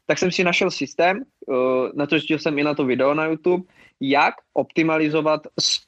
Tak 0.07 0.19
jsem 0.19 0.31
si 0.31 0.45
našel 0.45 0.71
systém, 0.71 1.23
uh, 1.47 1.57
natočil 1.95 2.39
jsem 2.39 2.59
i 2.59 2.63
na 2.65 2.75
to 2.75 2.85
video 2.85 3.15
na 3.15 3.27
YouTube, 3.27 3.65
jak 4.01 4.35
optimalizovat 4.55 5.41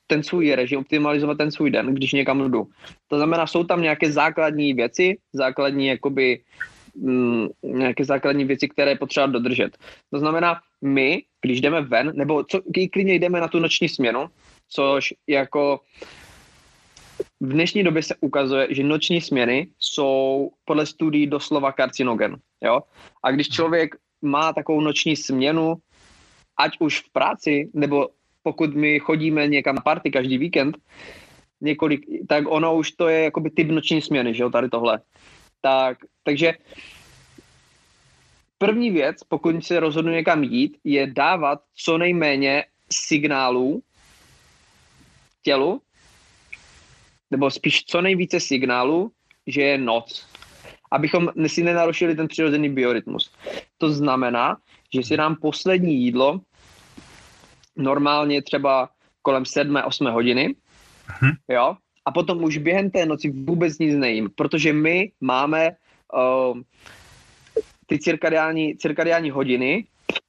ten 0.06 0.23
svůj 0.23 0.54
režim, 0.54 0.78
optimalizovat 0.78 1.38
ten 1.38 1.50
svůj 1.50 1.71
den, 1.71 1.94
když 1.94 2.12
někam 2.12 2.50
jdu. 2.50 2.66
To 3.09 3.16
znamená, 3.16 3.47
jsou 3.47 3.64
tam 3.64 3.82
nějaké 3.82 4.12
základní 4.12 4.75
věci, 4.75 5.16
základní 5.32 5.87
jakoby 5.87 6.40
mm, 6.94 7.49
nějaké 7.62 8.04
základní 8.04 8.44
věci, 8.44 8.68
které 8.68 8.90
je 8.90 8.99
potřeba 8.99 9.26
dodržet. 9.26 9.78
To 10.11 10.18
znamená, 10.18 10.61
my, 10.85 11.23
když 11.42 11.61
jdeme 11.61 11.80
ven, 11.80 12.12
nebo 12.14 12.44
co, 12.44 12.61
klidně 12.92 13.14
jdeme 13.14 13.40
na 13.40 13.49
tu 13.49 13.59
noční 13.59 13.88
směnu, 13.88 14.26
což 14.68 15.14
jako 15.28 15.80
v 17.42 17.52
dnešní 17.52 17.82
době 17.84 18.02
se 18.02 18.14
ukazuje, 18.20 18.66
že 18.70 18.82
noční 18.82 19.20
směny 19.20 19.68
jsou 19.78 20.50
podle 20.64 20.87
studií 20.87 21.26
doslova 21.26 21.72
karcinogen. 21.72 22.37
Jo? 22.61 22.80
A 23.22 23.30
když 23.30 23.49
člověk 23.49 23.94
má 24.22 24.52
takovou 24.52 24.80
noční 24.80 25.16
směnu, 25.16 25.75
ať 26.56 26.76
už 26.78 27.00
v 27.00 27.12
práci, 27.12 27.70
nebo 27.75 28.08
pokud 28.42 28.75
my 28.75 28.99
chodíme 28.99 29.49
někam 29.49 29.75
na 29.75 29.82
party 29.82 30.11
každý 30.11 30.38
víkend, 30.38 30.76
několik, 31.61 32.06
tak 32.28 32.44
ono 32.46 32.76
už 32.76 32.92
to 32.92 33.08
je 33.08 33.25
jakoby 33.25 33.50
typ 33.50 33.68
noční 33.68 34.02
směny, 34.02 34.34
že 34.34 34.42
jo, 34.42 34.50
tady 34.50 34.68
tohle. 34.68 35.00
Tak, 35.61 35.99
takže 36.22 36.54
první 38.58 38.90
věc, 38.90 39.16
pokud 39.28 39.64
se 39.64 39.80
rozhodnu 39.80 40.12
někam 40.12 40.42
jít, 40.42 40.78
je 40.84 41.06
dávat 41.06 41.58
co 41.75 41.99
nejméně 41.99 42.64
signálů 42.90 43.82
tělu, 45.42 45.80
nebo 47.33 47.51
spíš 47.51 47.85
co 47.85 48.01
nejvíce 48.01 48.41
signálů, 48.41 49.11
že 49.47 49.62
je 49.62 49.79
noc, 49.79 50.29
abychom 50.91 51.29
si 51.47 51.65
nenarušili 51.65 52.15
ten 52.15 52.29
přirozený 52.29 52.69
biorytmus. 52.69 53.33
To 53.79 53.91
znamená, 53.91 54.57
že 54.95 55.03
si 55.03 55.17
dám 55.17 55.37
poslední 55.37 56.05
jídlo 56.05 56.41
normálně 57.77 58.43
třeba 58.43 58.89
kolem 59.23 59.43
7-8 59.43 60.12
hodiny, 60.12 60.55
uh-huh. 61.09 61.33
jo, 61.49 61.77
a 62.05 62.12
potom 62.12 62.45
už 62.45 62.59
během 62.59 62.91
té 62.91 63.07
noci 63.07 63.31
vůbec 63.31 63.79
nic 63.79 63.95
nejím, 63.95 64.31
protože 64.37 64.73
my 64.73 65.12
máme 65.21 65.71
uh, 66.12 66.61
ty 67.87 67.99
cirkadiální, 67.99 68.77
cirkadiální 68.77 69.31
hodiny 69.31 69.85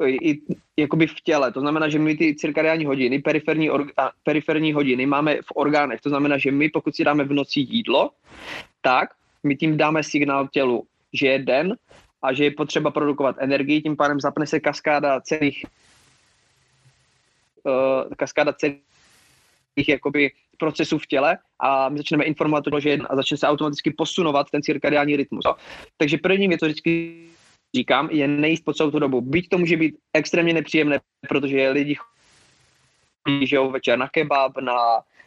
i, 0.08 0.42
jakoby 0.78 1.08
v 1.08 1.16
těle. 1.24 1.52
To 1.52 1.60
znamená, 1.60 1.90
že 1.90 2.00
my 2.00 2.16
ty 2.16 2.36
cirkadiální 2.36 2.86
hodiny, 2.86 3.20
periferní, 3.20 3.70
orga, 3.70 4.12
periferní 4.24 4.74
hodiny 4.74 5.06
máme 5.06 5.36
v 5.36 5.52
orgánech. 5.56 6.02
To 6.02 6.10
znamená, 6.10 6.38
že 6.38 6.52
my 6.52 6.70
pokud 6.70 6.96
si 6.96 7.04
dáme 7.04 7.24
v 7.24 7.34
noci 7.34 7.60
jídlo, 7.60 8.12
tak 8.82 9.10
my 9.44 9.56
tím 9.56 9.78
dáme 9.78 10.04
signál 10.04 10.48
tělu, 10.48 10.84
že 11.13 11.28
je 11.28 11.40
den 11.40 11.75
a 12.22 12.34
že 12.34 12.44
je 12.44 12.52
potřeba 12.52 12.92
produkovat 12.92 13.36
energii, 13.40 13.82
tím 13.82 13.96
pádem 13.96 14.20
zapne 14.20 14.48
se 14.48 14.60
kaskáda 14.60 15.22
celých 15.22 15.66
uh, 17.63 18.13
kaskáda 18.18 18.54
celých 18.54 19.90
jakoby 19.90 20.32
procesů 20.58 20.98
v 20.98 21.08
těle 21.08 21.38
a 21.60 21.90
my 21.90 21.98
začneme 21.98 22.24
informovat 22.24 22.63
to, 22.63 22.80
že 22.80 22.90
je 22.90 22.98
a 23.10 23.16
začne 23.16 23.38
se 23.38 23.48
automaticky 23.48 23.92
posunovat 23.92 24.48
ten 24.52 24.62
cirkadiální 24.62 25.16
rytmus. 25.16 25.46
Takže 25.98 26.18
první 26.18 26.48
věc, 26.48 26.60
co 26.60 26.66
vždycky 26.66 27.16
říkám, 27.75 28.10
je 28.12 28.27
nejíst 28.27 28.65
po 28.65 28.74
celou 28.74 28.92
tu 28.92 29.00
dobu. 29.00 29.22
Byť 29.22 29.50
to 29.50 29.58
může 29.58 29.77
být 29.77 29.96
extrémně 30.13 30.53
nepříjemné, 30.53 31.00
protože 31.30 31.70
lidi 31.70 31.96
chodí 31.96 33.48
že 33.48 33.56
jo, 33.56 33.70
večer 33.70 34.00
na 34.00 34.08
kebab, 34.08 34.58
na 34.58 34.77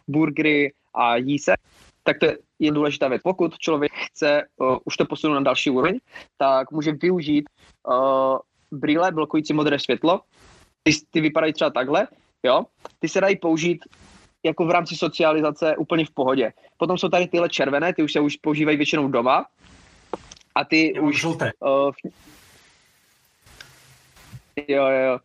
burgery 0.08 0.72
a 0.94 1.16
jí 1.16 1.38
se, 1.38 1.54
tak 2.02 2.18
to 2.18 2.26
je 2.58 2.72
důležitá 2.72 3.08
věc. 3.08 3.22
Pokud 3.22 3.58
člověk 3.58 3.92
chce 3.92 4.42
uh, 4.56 4.76
už 4.84 4.96
to 4.96 5.04
posunout 5.04 5.34
na 5.34 5.40
další 5.40 5.70
úroveň, 5.70 5.98
tak 6.38 6.70
může 6.70 6.92
využít 6.92 7.44
uh, 7.88 8.38
brýle 8.70 9.12
blokující 9.12 9.52
modré 9.52 9.78
světlo. 9.78 10.20
Ty, 10.82 10.92
ty 11.10 11.20
vypadají 11.20 11.52
třeba 11.52 11.70
takhle, 11.70 12.08
jo. 12.42 12.64
Ty 12.98 13.08
se 13.08 13.20
dají 13.20 13.36
použít 13.38 13.78
jako 14.44 14.66
v 14.66 14.70
rámci 14.70 14.96
socializace 14.96 15.76
úplně 15.76 16.04
v 16.04 16.10
pohodě. 16.10 16.52
Potom 16.76 16.98
jsou 16.98 17.08
tady 17.08 17.26
tyhle 17.26 17.48
červené, 17.48 17.94
ty 17.94 18.02
už 18.02 18.12
se 18.12 18.20
už 18.20 18.36
používají 18.36 18.76
většinou 18.76 19.08
doma. 19.08 19.46
A 20.56 20.64
ty 20.64 20.92
jo, 20.96 21.02
už... 21.02 21.20
Žluté. 21.20 21.52
Uh, 21.60 21.92
jo, 24.68 24.84
jo. 24.86 25.18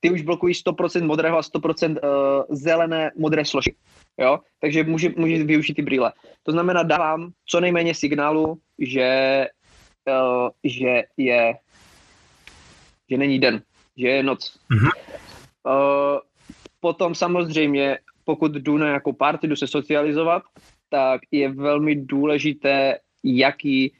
Ty 0.00 0.10
už 0.10 0.22
blokují 0.22 0.54
100% 0.54 1.06
modrého 1.06 1.38
a 1.38 1.40
100% 1.40 1.90
uh, 1.90 2.44
zelené 2.50 3.10
modré 3.18 3.44
složky. 3.44 3.74
Jo? 4.18 4.38
Takže 4.60 4.84
může, 4.84 5.10
může 5.16 5.44
využít 5.44 5.74
ty 5.74 5.82
brýle. 5.82 6.12
To 6.42 6.52
znamená, 6.52 6.82
dávám 6.82 7.30
co 7.46 7.60
nejméně 7.60 7.94
signálu, 7.94 8.58
že, 8.78 9.46
uh, 10.08 10.48
že 10.64 11.02
je 11.16 11.54
že 13.12 13.18
není 13.18 13.38
den, 13.38 13.62
že 13.96 14.08
je 14.08 14.22
noc. 14.22 14.58
Mm-hmm. 14.70 14.90
Uh, 15.66 16.18
potom 16.80 17.14
samozřejmě, 17.14 17.98
pokud 18.24 18.52
jdu 18.52 18.78
na 18.78 18.86
nějakou 18.86 19.12
party, 19.12 19.48
jdu 19.48 19.56
se 19.56 19.66
socializovat, 19.66 20.42
tak 20.88 21.20
je 21.30 21.48
velmi 21.48 21.96
důležité, 21.96 22.98
jaký, 23.24 23.92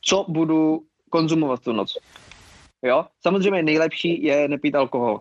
co 0.00 0.24
budu 0.28 0.82
konzumovat 1.10 1.60
tu 1.60 1.72
noc. 1.72 1.98
Jo? 2.82 3.06
Samozřejmě 3.22 3.62
nejlepší 3.62 4.22
je 4.22 4.48
nepít 4.48 4.74
alkohol 4.74 5.20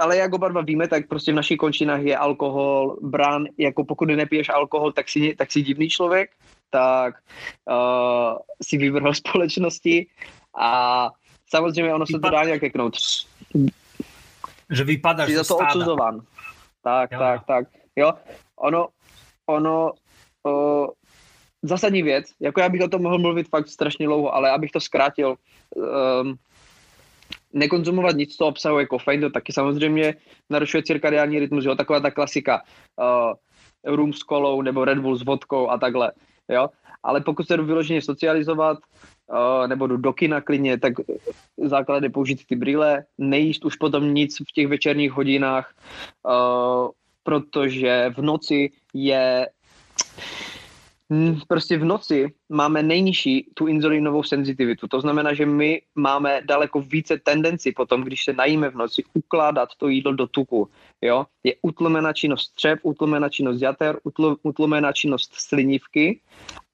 ale 0.00 0.16
jak 0.16 0.32
oba 0.32 0.48
dva 0.48 0.60
víme, 0.60 0.88
tak 0.88 1.08
prostě 1.08 1.32
v 1.32 1.34
našich 1.34 1.58
končinách 1.58 2.00
je 2.00 2.16
alkohol 2.16 2.96
brán, 3.02 3.44
jako 3.58 3.84
pokud 3.84 4.08
nepiješ 4.08 4.48
alkohol, 4.48 4.92
tak 4.92 5.08
si, 5.08 5.34
tak 5.38 5.52
si 5.52 5.62
divný 5.62 5.88
člověk, 5.88 6.30
tak 6.70 7.14
uh, 7.70 8.38
si 8.62 8.78
vyvrhl 8.78 9.14
společnosti 9.22 10.06
a 10.60 11.10
samozřejmě 11.48 11.94
ono 11.94 12.06
se 12.06 12.18
to 12.18 12.30
dá 12.30 12.44
nějak 12.44 12.60
keknout. 12.60 12.96
Že 14.70 14.84
vypadáš 14.84 15.28
Jsi 15.28 15.36
za 15.36 15.44
to 15.44 15.56
odsuzován. 15.56 16.20
Tak, 16.82 17.12
jo. 17.12 17.18
tak, 17.18 17.46
tak. 17.46 17.68
Jo, 17.96 18.12
ono, 18.56 18.88
ono, 19.46 19.92
uh, 20.42 20.86
zásadní 21.62 22.02
věc, 22.02 22.24
jako 22.40 22.60
já 22.60 22.68
bych 22.68 22.82
o 22.82 22.88
tom 22.88 23.02
mohl 23.02 23.18
mluvit 23.18 23.48
fakt 23.48 23.68
strašně 23.68 24.06
dlouho, 24.06 24.34
ale 24.34 24.50
abych 24.50 24.70
to 24.70 24.80
zkrátil, 24.80 25.34
um, 25.76 26.34
nekonzumovat 27.52 28.16
nic, 28.16 28.36
co 28.36 28.46
obsahuje 28.46 28.86
kofein, 28.86 29.20
to 29.20 29.30
taky 29.30 29.52
samozřejmě 29.52 30.14
narušuje 30.50 30.82
cirkadiální 30.82 31.38
rytmus, 31.38 31.64
jo, 31.64 31.74
taková 31.74 32.00
ta 32.00 32.10
klasika, 32.10 32.62
uh, 32.96 33.94
rum 33.96 34.12
s 34.12 34.22
kolou 34.22 34.62
nebo 34.62 34.84
Red 34.84 34.98
Bull 34.98 35.16
s 35.16 35.24
vodkou 35.24 35.70
a 35.70 35.78
takhle, 35.78 36.12
jo. 36.48 36.68
Ale 37.02 37.20
pokud 37.20 37.46
se 37.46 37.56
jdu 37.56 37.64
vyloženě 37.64 38.02
socializovat, 38.02 38.78
uh, 38.78 39.68
nebo 39.68 39.86
jdu 39.86 39.96
do 39.96 40.12
kina 40.12 40.40
klidně, 40.40 40.78
tak 40.78 40.92
základ 41.64 42.02
je 42.02 42.10
použít 42.10 42.46
ty 42.46 42.56
brýle, 42.56 43.04
nejíst 43.18 43.64
už 43.64 43.76
potom 43.76 44.14
nic 44.14 44.36
v 44.40 44.52
těch 44.54 44.66
večerních 44.66 45.12
hodinách, 45.12 45.74
uh, 46.24 46.88
protože 47.22 48.12
v 48.16 48.22
noci 48.22 48.70
je 48.94 49.48
prostě 51.48 51.78
v 51.78 51.84
noci 51.84 52.32
máme 52.48 52.82
nejnižší 52.82 53.50
tu 53.54 53.66
inzulinovou 53.66 54.22
senzitivitu. 54.22 54.88
To 54.88 55.00
znamená, 55.00 55.34
že 55.34 55.46
my 55.46 55.82
máme 55.94 56.40
daleko 56.44 56.80
více 56.80 57.18
tendenci 57.18 57.72
potom, 57.72 58.02
když 58.02 58.24
se 58.24 58.32
najíme 58.32 58.70
v 58.70 58.74
noci, 58.74 59.02
ukládat 59.14 59.68
to 59.78 59.88
jídlo 59.88 60.12
do 60.12 60.26
tuku. 60.26 60.68
Jo? 61.02 61.26
Je 61.42 61.54
utlumená 61.62 62.12
činnost 62.12 62.42
střep, 62.42 62.78
utlumená 62.82 63.28
činnost 63.28 63.62
jater, 63.62 63.98
utlumená 64.42 64.92
činnost 64.92 65.34
slinivky 65.34 66.20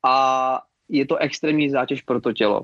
a 0.04 0.60
je 0.88 1.06
to 1.06 1.16
extrémní 1.16 1.70
zátěž 1.70 2.02
pro 2.02 2.20
to 2.20 2.32
tělo. 2.32 2.62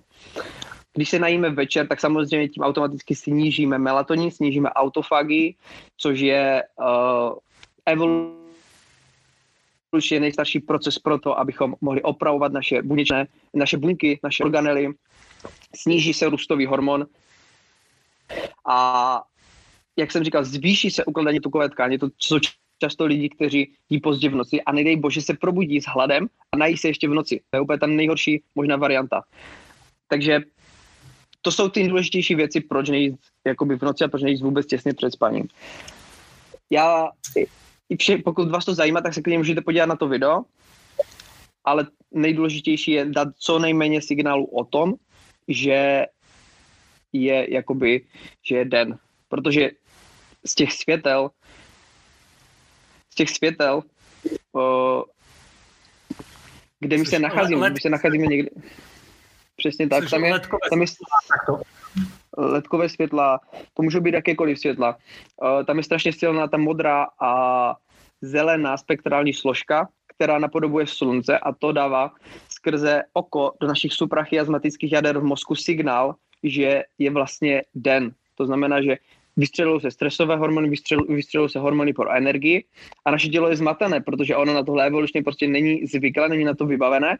Když 0.94 1.10
se 1.10 1.18
najíme 1.18 1.50
večer, 1.50 1.88
tak 1.88 2.00
samozřejmě 2.00 2.48
tím 2.48 2.62
automaticky 2.62 3.14
snížíme 3.14 3.78
melatonin, 3.78 4.30
snížíme 4.30 4.70
autofagii, 4.70 5.54
což 5.96 6.20
je 6.20 6.62
uh, 6.78 7.38
evolu 7.86 8.41
je 10.10 10.20
nejstarší 10.20 10.60
proces 10.60 10.98
pro 10.98 11.18
to, 11.18 11.38
abychom 11.38 11.74
mohli 11.80 12.02
opravovat 12.02 12.52
naše 12.52 12.82
buněčné, 12.82 13.26
naše 13.54 13.78
buňky, 13.78 14.20
naše 14.22 14.44
organely, 14.44 14.88
sníží 15.76 16.14
se 16.14 16.28
růstový 16.28 16.66
hormon 16.66 17.06
a 18.68 19.22
jak 19.96 20.12
jsem 20.12 20.24
říkal, 20.24 20.44
zvýší 20.44 20.90
se 20.90 21.04
ukladání 21.04 21.40
tukové 21.40 21.68
tkáně, 21.68 21.98
to 21.98 22.08
jsou 22.18 22.38
často 22.78 23.06
lidi, 23.06 23.28
kteří 23.28 23.72
jí 23.90 24.00
pozdě 24.00 24.28
v 24.28 24.34
noci 24.34 24.62
a 24.62 24.72
nedej 24.72 24.96
bože 24.96 25.22
se 25.22 25.34
probudí 25.34 25.80
s 25.80 25.86
hladem 25.86 26.26
a 26.52 26.56
nají 26.56 26.76
se 26.76 26.88
ještě 26.88 27.08
v 27.08 27.14
noci. 27.14 27.40
To 27.50 27.56
je 27.56 27.60
úplně 27.60 27.78
ta 27.78 27.86
nejhorší 27.86 28.42
možná 28.54 28.76
varianta. 28.76 29.22
Takže 30.08 30.40
to 31.42 31.52
jsou 31.52 31.68
ty 31.68 31.80
nejdůležitější 31.80 32.34
věci, 32.34 32.60
proč 32.60 32.88
nejít 32.88 33.16
jakoby 33.46 33.78
v 33.78 33.82
noci 33.82 34.04
a 34.04 34.08
proč 34.08 34.22
nejít 34.22 34.42
vůbec 34.42 34.66
těsně 34.66 34.94
před 34.94 35.12
spaním. 35.12 35.48
Já 36.70 37.10
i 37.92 37.96
vše, 37.96 38.18
pokud 38.24 38.50
vás 38.50 38.64
to 38.64 38.74
zajímá, 38.74 39.00
tak 39.00 39.14
se 39.14 39.22
klidně 39.22 39.38
můžete 39.38 39.60
podívat 39.60 39.86
na 39.86 39.96
to 39.96 40.08
video, 40.08 40.42
ale 41.64 41.86
nejdůležitější 42.10 42.90
je 42.90 43.04
dát 43.04 43.28
co 43.38 43.58
nejméně 43.58 44.02
signálu 44.02 44.44
o 44.44 44.64
tom, 44.64 44.94
že 45.48 46.06
je 47.12 47.54
jakoby, 47.54 48.06
že 48.42 48.56
je 48.56 48.64
den. 48.64 48.98
Protože 49.28 49.70
z 50.46 50.54
těch 50.54 50.72
světel, 50.72 51.30
z 53.10 53.14
těch 53.14 53.30
světel, 53.30 53.82
o, 54.52 55.04
kde 56.80 56.98
my 56.98 57.06
se 57.06 57.18
nacházíme, 57.18 57.70
my 57.70 57.80
se 57.80 57.90
nacházíme 57.90 58.26
někde, 58.26 58.50
přesně 59.56 59.88
tak, 59.88 60.10
tam 60.10 60.24
je, 60.24 60.40
tam 60.70 60.80
je, 60.80 60.86
ledkové 62.36 62.88
světla, 62.88 63.40
to 63.74 63.82
můžou 63.82 64.00
být 64.00 64.14
jakékoliv 64.14 64.58
světla. 64.58 64.96
Uh, 65.42 65.64
tam 65.64 65.76
je 65.76 65.82
strašně 65.82 66.12
silná 66.12 66.48
ta 66.48 66.56
modrá 66.56 67.06
a 67.20 67.74
zelená 68.22 68.76
spektrální 68.76 69.32
složka, 69.32 69.88
která 70.06 70.38
napodobuje 70.38 70.86
slunce 70.86 71.38
a 71.38 71.52
to 71.52 71.72
dává 71.72 72.10
skrze 72.48 73.02
oko 73.12 73.52
do 73.60 73.66
našich 73.66 73.92
suprachiasmatických 73.92 74.92
jader 74.92 75.18
v 75.18 75.24
mozku 75.24 75.54
signál, 75.54 76.14
že 76.42 76.82
je 76.98 77.10
vlastně 77.10 77.62
den. 77.74 78.14
To 78.34 78.46
znamená, 78.46 78.82
že 78.82 78.96
vystřelují 79.36 79.80
se 79.80 79.90
stresové 79.90 80.36
hormony, 80.36 80.70
vystřelují 81.08 81.48
se 81.48 81.58
hormony 81.58 81.92
pro 81.92 82.12
energii 82.12 82.64
a 83.04 83.10
naše 83.10 83.28
tělo 83.28 83.48
je 83.48 83.56
zmatené, 83.56 84.00
protože 84.00 84.36
ono 84.36 84.54
na 84.54 84.62
tohle 84.62 84.86
evolučně 84.86 85.22
prostě 85.22 85.48
není 85.48 85.86
zvyklé, 85.86 86.28
není 86.28 86.44
na 86.44 86.54
to 86.54 86.66
vybavené 86.66 87.18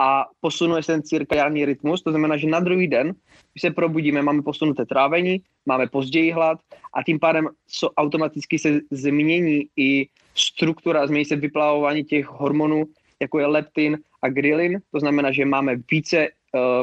a 0.00 0.24
posunuje 0.40 0.82
se 0.82 0.92
ten 0.92 1.02
cirkadiální 1.02 1.64
rytmus, 1.64 2.02
to 2.02 2.10
znamená, 2.10 2.36
že 2.36 2.46
na 2.46 2.60
druhý 2.60 2.88
den, 2.88 3.14
když 3.52 3.62
se 3.62 3.70
probudíme, 3.70 4.22
máme 4.22 4.42
posunuté 4.42 4.86
trávení, 4.86 5.40
máme 5.66 5.86
později 5.86 6.32
hlad 6.32 6.58
a 6.94 7.02
tím 7.02 7.18
pádem 7.18 7.48
so, 7.66 7.94
automaticky 7.96 8.58
se 8.58 8.80
změní 8.90 9.66
i 9.76 10.08
struktura, 10.34 11.06
změní 11.06 11.24
se 11.24 11.36
vyplavování 11.36 12.04
těch 12.04 12.26
hormonů, 12.26 12.84
jako 13.20 13.38
je 13.38 13.46
leptin 13.46 13.98
a 14.22 14.28
ghrelin, 14.28 14.80
to 14.90 15.00
znamená, 15.00 15.32
že 15.32 15.44
máme 15.44 15.76
více 15.90 16.28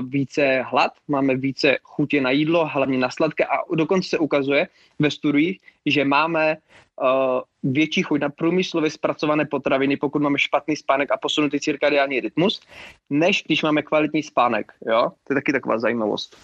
více 0.01 0.61
hlad, 0.61 0.91
máme 1.07 1.35
více 1.35 1.77
chutě 1.83 2.21
na 2.21 2.31
jídlo, 2.31 2.65
hlavně 2.65 2.97
na 2.97 3.09
sladké 3.09 3.45
a 3.45 3.75
dokonce 3.75 4.09
se 4.09 4.17
ukazuje 4.17 4.67
ve 4.99 5.11
studiích, 5.11 5.59
že 5.85 6.05
máme 6.05 6.57
uh, 7.01 7.71
větší 7.73 8.03
chuť 8.03 8.21
na 8.21 8.29
průmyslově 8.29 8.91
zpracované 8.91 9.45
potraviny, 9.45 9.97
pokud 9.97 10.21
máme 10.21 10.39
špatný 10.39 10.75
spánek 10.75 11.11
a 11.11 11.17
posunutý 11.17 11.59
cirkadiální 11.59 12.19
rytmus, 12.19 12.61
než 13.09 13.43
když 13.45 13.63
máme 13.63 13.81
kvalitní 13.81 14.23
spánek. 14.23 14.71
Jo? 14.87 15.11
To 15.23 15.33
je 15.33 15.35
taky 15.35 15.51
taková 15.51 15.79
zajímavost. 15.79 16.37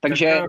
Takže... 0.00 0.42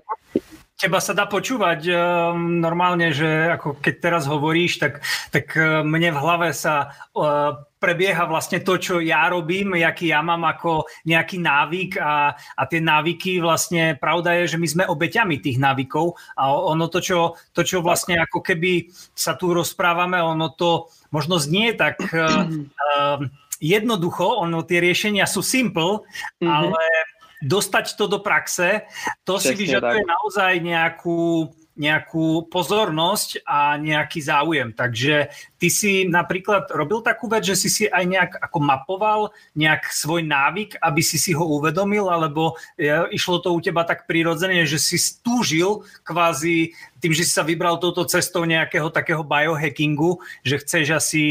Teba 0.83 0.99
sa 0.99 1.15
dá 1.15 1.23
počúvať 1.31 1.87
um, 1.95 2.59
normálne, 2.59 3.15
že 3.15 3.55
ako 3.55 3.79
keď 3.79 3.95
teraz 4.03 4.27
hovoríš, 4.27 4.83
tak, 4.83 4.99
tak 5.31 5.55
mne 5.87 6.11
v 6.11 6.19
hlave 6.19 6.51
sa 6.51 6.91
uh, 7.15 7.55
prebieha 7.79 8.27
vlastne 8.27 8.59
to, 8.59 8.75
čo 8.75 8.99
ja 8.99 9.31
robím, 9.31 9.79
jaký 9.79 10.11
ja 10.11 10.19
mám 10.19 10.43
ako 10.43 10.83
nejaký 11.07 11.39
návyk 11.39 12.03
a, 12.03 12.35
a 12.35 12.63
tie 12.67 12.83
návyky 12.83 13.39
vlastne, 13.39 13.95
pravda 13.95 14.43
je, 14.43 14.55
že 14.55 14.59
my 14.59 14.67
sme 14.67 14.83
obeťami 14.91 15.39
tých 15.39 15.55
návykov 15.55 16.19
a 16.35 16.51
ono 16.51 16.91
to, 16.91 16.99
čo, 16.99 17.39
to, 17.55 17.63
čo 17.63 17.79
vlastne 17.79 18.19
ako 18.19 18.43
keby 18.43 18.91
sa 19.15 19.39
tu 19.39 19.55
rozprávame, 19.55 20.19
ono 20.19 20.51
to 20.51 20.91
možno 21.15 21.39
znie 21.39 21.75
tak 21.79 21.99
uh, 22.11 22.43
uh, 22.43 23.23
jednoducho, 23.63 24.43
ono 24.43 24.67
tie 24.67 24.83
riešenia 24.83 25.23
sú 25.23 25.39
simple, 25.39 26.03
mm-hmm. 26.43 26.47
ale 26.47 26.83
dostať 27.43 27.95
to 27.99 28.07
do 28.07 28.19
praxe, 28.19 28.81
to 29.23 29.37
Přesně 29.37 29.51
si 29.51 29.55
vyžaduje 29.55 30.01
tak. 30.01 30.07
naozaj 30.07 30.59
nejakú 30.59 31.51
nejakú 31.73 32.53
pozornosť 32.53 33.41
a 33.49 33.81
nejaký 33.81 34.21
záujem. 34.21 34.69
Takže 34.77 35.33
ty 35.57 35.67
si 35.73 36.05
napríklad 36.05 36.69
robil 36.69 37.01
takú 37.01 37.25
vec, 37.25 37.49
že 37.49 37.57
si 37.57 37.69
si 37.69 37.83
aj 37.89 38.05
nejak 38.05 38.31
ako 38.37 38.57
mapoval 38.61 39.19
nejak 39.57 39.89
svoj 39.89 40.21
návyk, 40.21 40.77
aby 40.77 41.01
si 41.01 41.17
si 41.17 41.33
ho 41.33 41.41
uvedomil, 41.41 42.13
alebo 42.13 42.53
e, 42.77 43.09
išlo 43.17 43.41
to 43.41 43.49
u 43.49 43.57
teba 43.57 43.81
tak 43.81 44.05
prirodzene, 44.05 44.69
že 44.69 44.77
si 44.77 45.01
stúžil 45.01 45.81
kvázi 46.05 46.77
tým, 47.01 47.09
že 47.09 47.25
si 47.25 47.33
sa 47.33 47.41
vybral 47.41 47.81
touto 47.81 48.05
cestou 48.05 48.45
nejakého 48.45 48.93
takého 48.93 49.25
biohackingu, 49.25 50.21
že 50.45 50.61
chceš 50.61 50.85
asi 50.93 51.23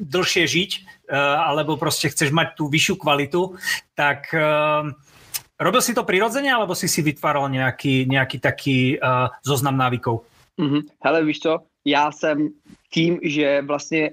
dlhšie 0.00 0.48
žiť, 0.48 0.70
e, 0.72 0.80
alebo 1.20 1.76
prostě 1.76 2.08
chceš 2.08 2.32
mať 2.32 2.56
tú 2.56 2.72
vyššiu 2.72 2.96
kvalitu, 2.96 3.60
tak 3.92 4.32
e, 4.32 4.40
Robil 5.62 5.82
si 5.82 5.94
to 5.94 6.02
prirodzene, 6.04 6.52
alebo 6.52 6.74
si 6.74 6.88
si 6.88 7.02
vytváral 7.02 7.48
nějaký, 7.48 8.06
nějaký 8.10 8.38
taký 8.38 8.98
uh, 8.98 9.30
zoznam 9.46 9.76
návykov? 9.76 10.26
Mm-hmm. 10.58 10.82
Hele, 11.04 11.24
víš 11.24 11.38
co, 11.38 11.58
já 11.84 12.12
jsem 12.12 12.48
tím, 12.90 13.18
že 13.22 13.62
vlastně 13.62 14.10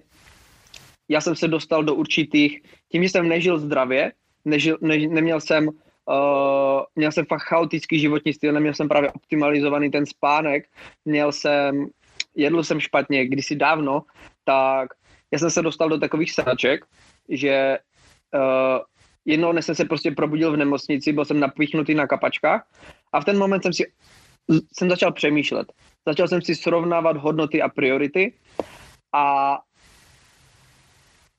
já 1.10 1.22
jsem 1.22 1.36
se 1.36 1.48
dostal 1.48 1.84
do 1.84 1.96
určitých, 1.96 2.62
tím, 2.92 3.04
že 3.04 3.10
jsem 3.10 3.28
nežil 3.30 3.60
zdravě, 3.60 4.12
nežil, 4.46 4.78
ne, 4.82 4.98
neměl 4.98 5.42
jsem 5.42 5.68
uh, 5.68 6.82
měl 6.96 7.12
jsem 7.12 7.26
fakt 7.26 7.42
chaotický 7.42 8.00
životní 8.00 8.34
styl, 8.34 8.54
neměl 8.54 8.74
jsem 8.74 8.88
právě 8.88 9.12
optimalizovaný 9.12 9.92
ten 9.92 10.06
spánek, 10.06 10.70
měl 11.06 11.32
jsem, 11.32 11.88
jedl 12.36 12.64
jsem 12.64 12.80
špatně 12.80 13.26
kdysi 13.26 13.56
dávno, 13.56 14.04
tak 14.46 14.90
já 15.32 15.40
jsem 15.40 15.50
se 15.50 15.62
dostal 15.62 15.90
do 15.90 15.98
takových 15.98 16.32
sraček, 16.32 16.86
že 17.30 17.78
uh, 18.34 18.80
jednoho 19.26 19.52
dne 19.52 19.62
jsem 19.62 19.76
se 19.76 19.86
prostě 19.86 20.12
probudil 20.12 20.52
v 20.52 20.58
nemocnici, 20.58 21.14
byl 21.14 21.26
jsem 21.26 21.40
napíchnutý 21.40 21.96
na 21.96 22.08
kapačkách 22.08 22.68
a 23.14 23.22
v 23.22 23.26
ten 23.26 23.38
moment 23.38 23.62
jsem 23.62 23.74
si 23.74 23.86
jsem 24.78 24.90
začal 24.90 25.12
přemýšlet. 25.12 25.72
Začal 26.08 26.28
jsem 26.28 26.42
si 26.42 26.56
srovnávat 26.56 27.18
hodnoty 27.18 27.62
a 27.62 27.70
priority 27.70 28.34
a 29.14 29.58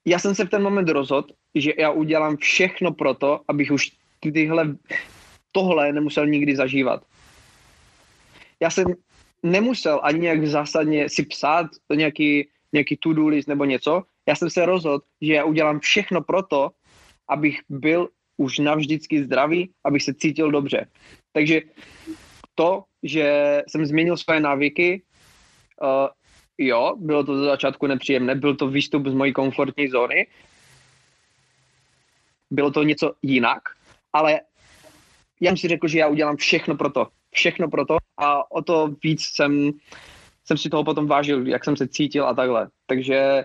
já 0.06 0.18
jsem 0.18 0.34
se 0.34 0.44
v 0.44 0.50
ten 0.50 0.62
moment 0.62 0.88
rozhodl, 0.88 1.28
že 1.54 1.72
já 1.78 1.90
udělám 1.90 2.36
všechno 2.36 2.92
pro 2.92 3.14
to, 3.14 3.40
abych 3.48 3.70
už 3.70 3.92
tyhle, 4.20 4.76
tohle 5.52 5.92
nemusel 5.92 6.26
nikdy 6.26 6.56
zažívat. 6.56 7.02
Já 8.60 8.70
jsem 8.70 8.84
nemusel 9.42 10.00
ani 10.02 10.20
nějak 10.20 10.46
zásadně 10.46 11.08
si 11.08 11.22
psát 11.22 11.66
nějaký, 11.94 12.48
nějaký 12.72 12.96
to-do 12.96 13.28
list 13.28 13.46
nebo 13.46 13.64
něco. 13.64 14.02
Já 14.28 14.36
jsem 14.36 14.50
se 14.50 14.66
rozhodl, 14.66 15.04
že 15.20 15.34
já 15.34 15.44
udělám 15.44 15.80
všechno 15.80 16.20
pro 16.22 16.42
to, 16.42 16.70
abych 17.30 17.60
byl 17.68 18.08
už 18.36 18.58
navždycky 18.58 19.24
zdravý, 19.24 19.70
abych 19.84 20.02
se 20.02 20.14
cítil 20.14 20.50
dobře. 20.50 20.86
Takže 21.32 21.60
to, 22.54 22.84
že 23.02 23.62
jsem 23.68 23.86
změnil 23.86 24.16
své 24.16 24.40
návyky, 24.40 25.02
uh, 25.82 26.08
jo, 26.58 26.94
bylo 26.98 27.24
to 27.24 27.36
za 27.36 27.44
začátku 27.44 27.86
nepříjemné, 27.86 28.34
byl 28.34 28.56
to 28.56 28.68
výstup 28.68 29.06
z 29.06 29.14
mojí 29.14 29.32
komfortní 29.32 29.88
zóny, 29.88 30.26
bylo 32.50 32.70
to 32.70 32.82
něco 32.82 33.14
jinak, 33.22 33.62
ale 34.12 34.40
já 35.40 35.50
jsem 35.50 35.56
si 35.56 35.68
řekl, 35.68 35.88
že 35.88 35.98
já 35.98 36.08
udělám 36.08 36.36
všechno 36.36 36.76
pro 36.76 36.90
to, 36.90 37.06
všechno 37.30 37.68
pro 37.68 37.86
to 37.86 37.96
a 38.16 38.50
o 38.50 38.62
to 38.62 38.94
víc 39.04 39.22
jsem, 39.24 39.70
jsem 40.44 40.58
si 40.58 40.70
toho 40.70 40.84
potom 40.84 41.06
vážil, 41.06 41.48
jak 41.48 41.64
jsem 41.64 41.76
se 41.76 41.88
cítil 41.88 42.26
a 42.26 42.34
takhle. 42.34 42.68
Takže 42.86 43.44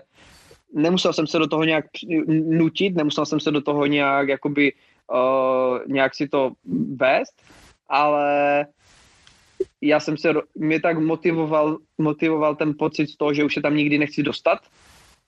nemusel 0.74 1.12
jsem 1.12 1.26
se 1.26 1.38
do 1.38 1.46
toho 1.46 1.64
nějak 1.64 1.84
nutit, 2.28 2.94
nemusel 2.94 3.26
jsem 3.26 3.40
se 3.40 3.50
do 3.50 3.60
toho 3.60 3.86
nějak 3.86 4.28
jakoby 4.28 4.72
uh, 5.12 5.78
nějak 5.92 6.14
si 6.14 6.28
to 6.28 6.52
vést, 6.96 7.42
ale 7.88 8.66
já 9.80 10.00
jsem 10.00 10.16
se, 10.16 10.34
mě 10.54 10.80
tak 10.80 10.98
motivoval, 10.98 11.78
motivoval 11.98 12.56
ten 12.56 12.74
pocit 12.78 13.10
z 13.10 13.16
toho, 13.16 13.34
že 13.34 13.44
už 13.44 13.54
se 13.54 13.60
tam 13.60 13.76
nikdy 13.76 13.98
nechci 13.98 14.22
dostat 14.22 14.58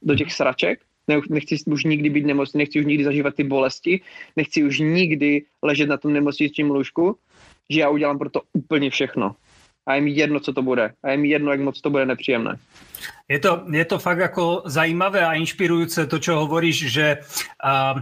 do 0.03 0.15
těch 0.15 0.33
sraček, 0.33 0.81
ne, 1.09 1.21
nechci 1.31 1.57
už 1.67 1.85
nikdy 1.85 2.11
být 2.11 2.27
nemocný, 2.27 2.59
nechci 2.59 2.81
už 2.81 2.87
nikdy 2.87 3.05
zažívat 3.05 3.35
ty 3.35 3.45
bolesti, 3.45 4.01
nechci 4.37 4.65
už 4.65 4.79
nikdy 4.79 5.45
ležet 5.63 5.89
na 5.89 5.97
tom 5.97 6.13
nemocničním 6.13 6.71
lůžku, 6.71 7.17
že 7.71 7.81
já 7.81 7.89
udělám 7.89 8.19
pro 8.19 8.31
to 8.31 8.43
úplně 8.53 8.91
všechno 8.91 9.35
a 9.89 9.95
je 9.95 10.01
mi 10.01 10.11
jedno, 10.13 10.41
co 10.41 10.53
to 10.53 10.63
bude. 10.63 10.93
A 11.03 11.11
je 11.11 11.17
mi 11.17 11.29
jedno, 11.29 11.51
jak 11.51 11.61
moc 11.61 11.81
to 11.81 11.91
bude 11.91 12.07
nepříjemné. 12.07 12.59
Je 13.29 13.39
to, 13.39 13.65
je 13.73 13.85
to 13.85 13.99
fakt 13.99 14.19
jako 14.19 14.63
zajímavé 14.67 15.27
a 15.27 15.35
inšpirujúce 15.35 16.07
to, 16.07 16.19
čo 16.19 16.45
hovoríš, 16.45 16.93
že 16.93 17.07
uh, 17.65 18.01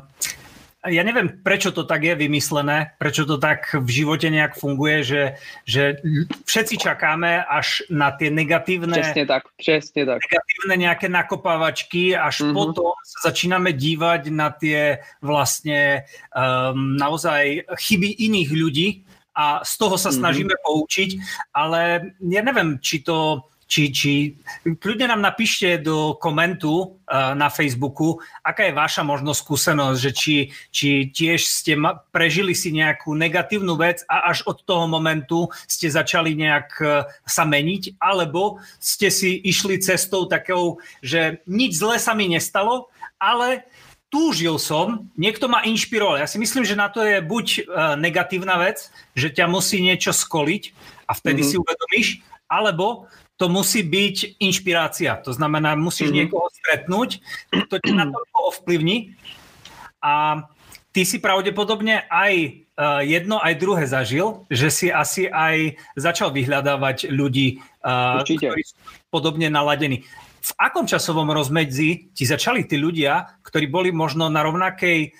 ja 0.86 1.02
neviem, 1.02 1.42
prečo 1.42 1.74
to 1.74 1.82
tak 1.82 2.06
je 2.06 2.14
vymyslené, 2.14 2.94
prečo 2.98 3.26
to 3.26 3.42
tak 3.42 3.74
v 3.74 3.90
živote 3.90 4.30
nejak 4.30 4.54
funguje, 4.54 5.02
že, 5.02 5.22
že 5.66 5.98
všetci 6.46 6.78
čakáme 6.78 7.42
až 7.42 7.82
na 7.90 8.14
tie 8.14 8.30
negatívne, 8.30 8.94
přesně 8.94 9.26
tak, 9.26 9.42
přesně 9.56 10.06
tak. 10.06 10.18
negatívne 10.22 10.74
nejaké 10.86 11.08
nakopávačky, 11.08 12.16
až 12.16 12.40
mm-hmm. 12.40 12.54
potom 12.54 12.94
sa 13.02 13.30
začíname 13.30 13.74
dívať 13.74 14.30
na 14.30 14.50
tie 14.50 15.02
vlastne 15.22 16.06
um, 16.30 16.94
naozaj 16.96 17.66
chyby 17.82 18.22
iných 18.30 18.50
ľudí, 18.54 18.88
a 19.36 19.60
z 19.60 19.72
toho 19.76 20.00
sa 20.00 20.08
mhm. 20.08 20.16
snažíme 20.16 20.54
mm-hmm. 20.56 20.66
poučiť, 20.66 21.10
ale 21.52 21.80
ja 22.24 22.40
neviem, 22.40 22.80
či 22.80 23.04
to 23.04 23.44
či, 23.66 23.90
či 23.90 24.12
kľudne 24.62 25.10
nám 25.10 25.18
napíšte 25.18 25.82
do 25.82 26.14
komentu 26.14 26.70
uh, 26.70 27.34
na 27.34 27.50
Facebooku, 27.50 28.22
aká 28.46 28.70
je 28.70 28.78
vaša 28.78 29.02
možno 29.02 29.34
skúsenosť, 29.34 29.98
že 29.98 30.10
či, 30.14 30.36
či 30.70 30.88
tiež 31.10 31.42
ste 31.42 31.74
ma, 31.74 31.98
prežili 31.98 32.54
si 32.54 32.70
nejakú 32.70 33.18
negatívnu 33.18 33.74
vec 33.74 34.06
a 34.06 34.30
až 34.30 34.46
od 34.46 34.62
toho 34.62 34.86
momentu 34.86 35.50
ste 35.66 35.90
začali 35.90 36.38
nejak 36.38 36.68
uh, 36.78 37.10
sa 37.26 37.42
meniť, 37.42 37.98
alebo 37.98 38.62
ste 38.78 39.10
si 39.10 39.34
išli 39.34 39.82
cestou 39.82 40.30
takou, 40.30 40.78
že 41.02 41.42
nič 41.50 41.82
zle 41.82 41.98
sa 41.98 42.14
mi 42.14 42.30
nestalo, 42.30 42.86
ale 43.18 43.66
túžil 44.08 44.56
som, 44.62 45.10
niekto 45.18 45.50
ma 45.50 45.66
inšpiroval. 45.66 46.22
Ja 46.22 46.30
si 46.30 46.38
myslím, 46.38 46.62
že 46.62 46.78
na 46.78 46.86
to 46.86 47.02
je 47.02 47.18
buď 47.18 47.46
uh, 47.46 47.60
negatívna 47.98 48.56
vec, 48.58 48.88
že 49.18 49.34
ťa 49.34 49.50
musí 49.50 49.82
niečo 49.82 50.14
skoliť 50.14 50.62
a 51.10 51.12
vtedy 51.14 51.42
mm-hmm. 51.42 51.58
si 51.58 51.62
uvedomíš, 51.62 52.08
alebo 52.46 53.10
to 53.36 53.50
musí 53.52 53.84
byť 53.84 54.40
inšpirácia. 54.40 55.18
To 55.26 55.34
znamená, 55.34 55.76
musíš 55.76 56.14
mm-hmm. 56.14 56.18
niekoho 56.30 56.46
stretnúť, 56.54 57.10
to 57.68 57.76
ťa 57.82 57.92
na 57.92 58.04
to 58.08 58.18
ovplyvní 58.54 59.18
a 60.00 60.46
ty 60.94 61.02
si 61.04 61.20
pravdepodobne 61.20 62.08
aj 62.08 62.32
uh, 62.78 63.02
jedno, 63.04 63.36
aj 63.42 63.54
druhé 63.60 63.84
zažil, 63.84 64.46
že 64.48 64.72
si 64.72 64.86
asi 64.88 65.28
aj 65.28 65.76
začal 65.98 66.32
vyhľadávať 66.32 67.12
ľudí, 67.12 67.60
uh, 67.84 68.22
ktorí 68.22 68.62
sú 68.64 68.78
podobne 69.12 69.52
naladení 69.52 70.08
v 70.46 70.52
akom 70.62 70.86
časovom 70.86 71.26
rozmedzi 71.34 72.14
ti 72.14 72.22
začali 72.22 72.70
tí 72.70 72.78
ľudia, 72.78 73.42
ktorí 73.42 73.66
boli 73.66 73.90
možno 73.90 74.30
na 74.30 74.46
rovnakej 74.46 75.10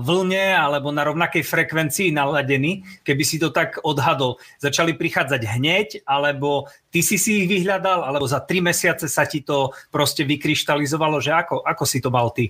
vlne 0.00 0.56
alebo 0.56 0.88
na 0.88 1.04
rovnakej 1.04 1.44
frekvencii 1.44 2.08
naladení, 2.08 2.80
keby 3.04 3.20
si 3.20 3.36
to 3.36 3.52
tak 3.52 3.76
odhadol, 3.84 4.40
začali 4.64 4.96
prichádzať 4.96 5.42
hneď, 5.44 5.88
alebo 6.08 6.72
ty 6.88 7.04
si 7.04 7.20
si 7.20 7.44
ich 7.44 7.52
vyhľadal, 7.52 8.00
alebo 8.00 8.24
za 8.24 8.40
tri 8.40 8.64
mesiace 8.64 9.12
sa 9.12 9.28
ti 9.28 9.44
to 9.44 9.76
prostě 9.92 10.24
vykryštalizovalo, 10.24 11.20
že 11.20 11.36
ako, 11.36 11.68
ako 11.68 11.84
si 11.84 12.00
to 12.00 12.08
mal 12.08 12.32
ty? 12.32 12.48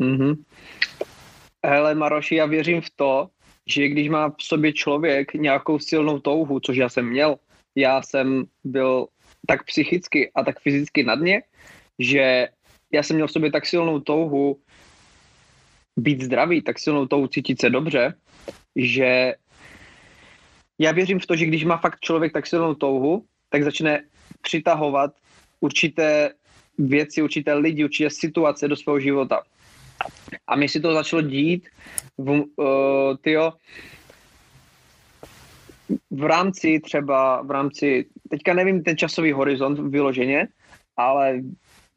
Mm-hmm. 0.00 0.32
Hele 1.64 1.94
Maroši, 1.94 2.34
já 2.34 2.46
věřím 2.46 2.80
v 2.80 2.90
to, 2.96 3.28
že 3.66 3.88
když 3.88 4.08
má 4.08 4.30
v 4.30 4.42
sobě 4.42 4.72
člověk 4.72 5.34
nějakou 5.34 5.78
silnou 5.78 6.18
touhu, 6.18 6.60
což 6.60 6.76
já 6.76 6.88
jsem 6.88 7.04
měl, 7.06 7.36
já 7.76 8.02
jsem 8.02 8.44
byl 8.64 9.06
tak 9.46 9.64
psychicky 9.64 10.30
a 10.34 10.44
tak 10.44 10.60
fyzicky 10.60 11.02
na 11.04 11.14
dně, 11.14 11.42
že 11.98 12.48
já 12.92 13.02
jsem 13.02 13.16
měl 13.16 13.26
v 13.26 13.32
sobě 13.32 13.52
tak 13.52 13.66
silnou 13.66 14.00
touhu 14.00 14.58
být 15.96 16.22
zdravý, 16.22 16.62
tak 16.62 16.78
silnou 16.78 17.06
touhu 17.06 17.26
cítit 17.26 17.60
se 17.60 17.70
dobře, 17.70 18.14
že 18.76 19.34
já 20.78 20.92
věřím 20.92 21.20
v 21.20 21.26
to, 21.26 21.36
že 21.36 21.46
když 21.46 21.64
má 21.64 21.76
fakt 21.76 22.00
člověk 22.00 22.32
tak 22.32 22.46
silnou 22.46 22.74
touhu, 22.74 23.24
tak 23.48 23.62
začne 23.62 24.04
přitahovat 24.42 25.14
určité 25.60 26.34
věci, 26.78 27.22
určité 27.22 27.54
lidi, 27.54 27.84
určité 27.84 28.10
situace 28.10 28.68
do 28.68 28.76
svého 28.76 29.00
života. 29.00 29.42
A 30.46 30.56
mi 30.56 30.68
si 30.68 30.80
to 30.80 30.94
začalo 30.94 31.22
dít 31.22 31.68
v, 32.18 32.30
uh, 32.30 32.46
tyjo, 33.20 33.52
v 36.10 36.24
rámci 36.24 36.80
třeba, 36.80 37.42
v 37.42 37.50
rámci, 37.50 38.06
teďka 38.30 38.54
nevím 38.54 38.82
ten 38.82 38.96
časový 38.96 39.32
horizont 39.32 39.78
vyloženě, 39.78 40.48
ale 40.96 41.40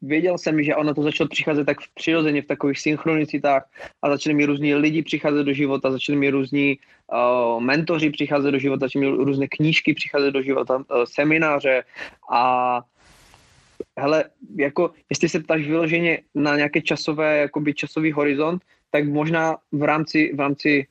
věděl 0.02 0.38
jsem, 0.38 0.62
že 0.62 0.76
ono 0.76 0.94
to 0.94 1.02
začalo 1.02 1.28
přicházet 1.28 1.64
tak 1.64 1.76
přirozeně 1.94 2.42
v 2.42 2.46
takových 2.46 2.80
synchronicitách 2.80 3.68
a 4.02 4.10
začali 4.10 4.34
mi 4.34 4.44
různí 4.46 4.74
lidi 4.74 5.02
přicházet 5.02 5.44
do 5.44 5.52
života, 5.52 5.90
začali 5.90 6.18
mi 6.18 6.30
různí 6.30 6.78
uh, 7.12 7.62
mentoři 7.62 8.10
přicházet 8.10 8.50
do 8.50 8.58
života, 8.58 8.86
začali 8.86 9.06
mi 9.06 9.24
různé 9.24 9.48
knížky 9.48 9.94
přicházet 9.94 10.30
do 10.30 10.42
života, 10.42 10.76
uh, 10.76 10.82
semináře 11.04 11.84
a 12.32 12.82
hele, 13.98 14.24
jako 14.56 14.90
jestli 15.10 15.28
se 15.28 15.40
ptáš 15.40 15.66
vyloženě 15.66 16.18
na 16.34 16.56
nějaké 16.56 16.82
časové, 16.82 17.38
jakoby 17.38 17.74
časový 17.74 18.12
horizont, 18.12 18.62
tak 18.90 19.08
možná 19.08 19.56
v 19.72 19.82
rámci, 19.82 20.32
v 20.34 20.40
rámci 20.40 20.86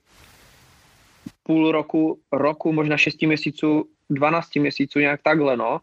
půl 1.48 1.72
roku, 1.72 2.20
roku, 2.32 2.74
možná 2.74 2.98
6 2.98 3.22
měsíců, 3.22 3.86
12 4.10 4.56
měsíců, 4.56 5.00
nějak 5.00 5.22
takhle, 5.24 5.58
no. 5.58 5.82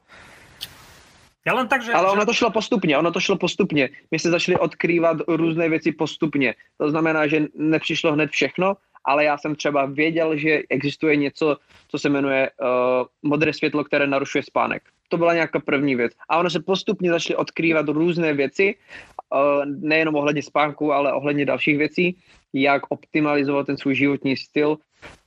Já 1.47 1.55
len 1.55 1.69
tak, 1.69 1.83
že... 1.83 1.93
Ale 1.93 2.11
ono 2.11 2.27
to 2.27 2.33
šlo 2.33 2.51
postupně, 2.51 2.99
ono 2.99 3.13
to 3.13 3.21
šlo 3.21 3.37
postupně. 3.37 3.91
My 4.11 4.19
se 4.19 4.31
začali 4.31 4.59
odkrývat 4.59 5.17
různé 5.29 5.69
věci 5.69 5.93
postupně. 5.93 6.55
To 6.79 6.91
znamená, 6.91 7.27
že 7.27 7.47
nepřišlo 7.55 8.13
hned 8.13 8.31
všechno, 8.31 8.77
ale 9.05 9.25
já 9.25 9.39
jsem 9.39 9.55
třeba 9.55 9.87
věděl, 9.87 10.37
že 10.37 10.63
existuje 10.71 11.17
něco, 11.17 11.57
co 11.89 11.99
se 11.99 12.09
jmenuje 12.09 12.51
uh, 12.51 12.69
modré 13.23 13.53
světlo, 13.53 13.85
které 13.85 14.07
narušuje 14.07 14.43
spánek. 14.43 14.83
To 15.09 15.17
byla 15.17 15.35
nějaká 15.35 15.61
první 15.61 15.97
věc. 15.97 16.13
A 16.29 16.39
ono 16.39 16.51
se 16.51 16.63
postupně 16.63 17.11
začaly 17.11 17.37
odkrývat 17.37 17.89
různé 17.89 18.33
věci, 18.33 18.75
uh, 18.75 19.65
nejenom 19.67 20.15
ohledně 20.15 20.43
spánku, 20.43 20.93
ale 20.93 21.13
ohledně 21.13 21.47
dalších 21.47 21.79
věcí, 21.79 22.17
jak 22.53 22.83
optimalizovat 22.89 23.67
ten 23.67 23.77
svůj 23.77 23.95
životní 23.95 24.37
styl 24.37 24.79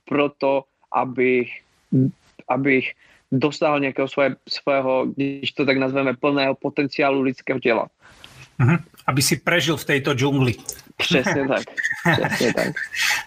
proto, 0.04 0.64
abych, 0.92 1.62
abych 2.48 2.92
dostal 3.32 3.80
nějakého 3.80 4.08
svoje, 4.08 4.36
svého, 4.48 5.06
když 5.16 5.52
to 5.52 5.66
tak 5.66 5.76
nazveme, 5.76 6.14
plného 6.14 6.54
potenciálu 6.54 7.22
lidského 7.22 7.60
těla. 7.60 7.86
Uh-huh. 8.60 8.78
Aby 9.06 9.22
si 9.22 9.36
prežil 9.36 9.76
v 9.76 9.84
tejto 9.84 10.14
džungli. 10.14 10.54
Přesně 10.96 11.48
tak. 11.48 11.64
Přesně 12.16 12.54
tak. 12.54 12.72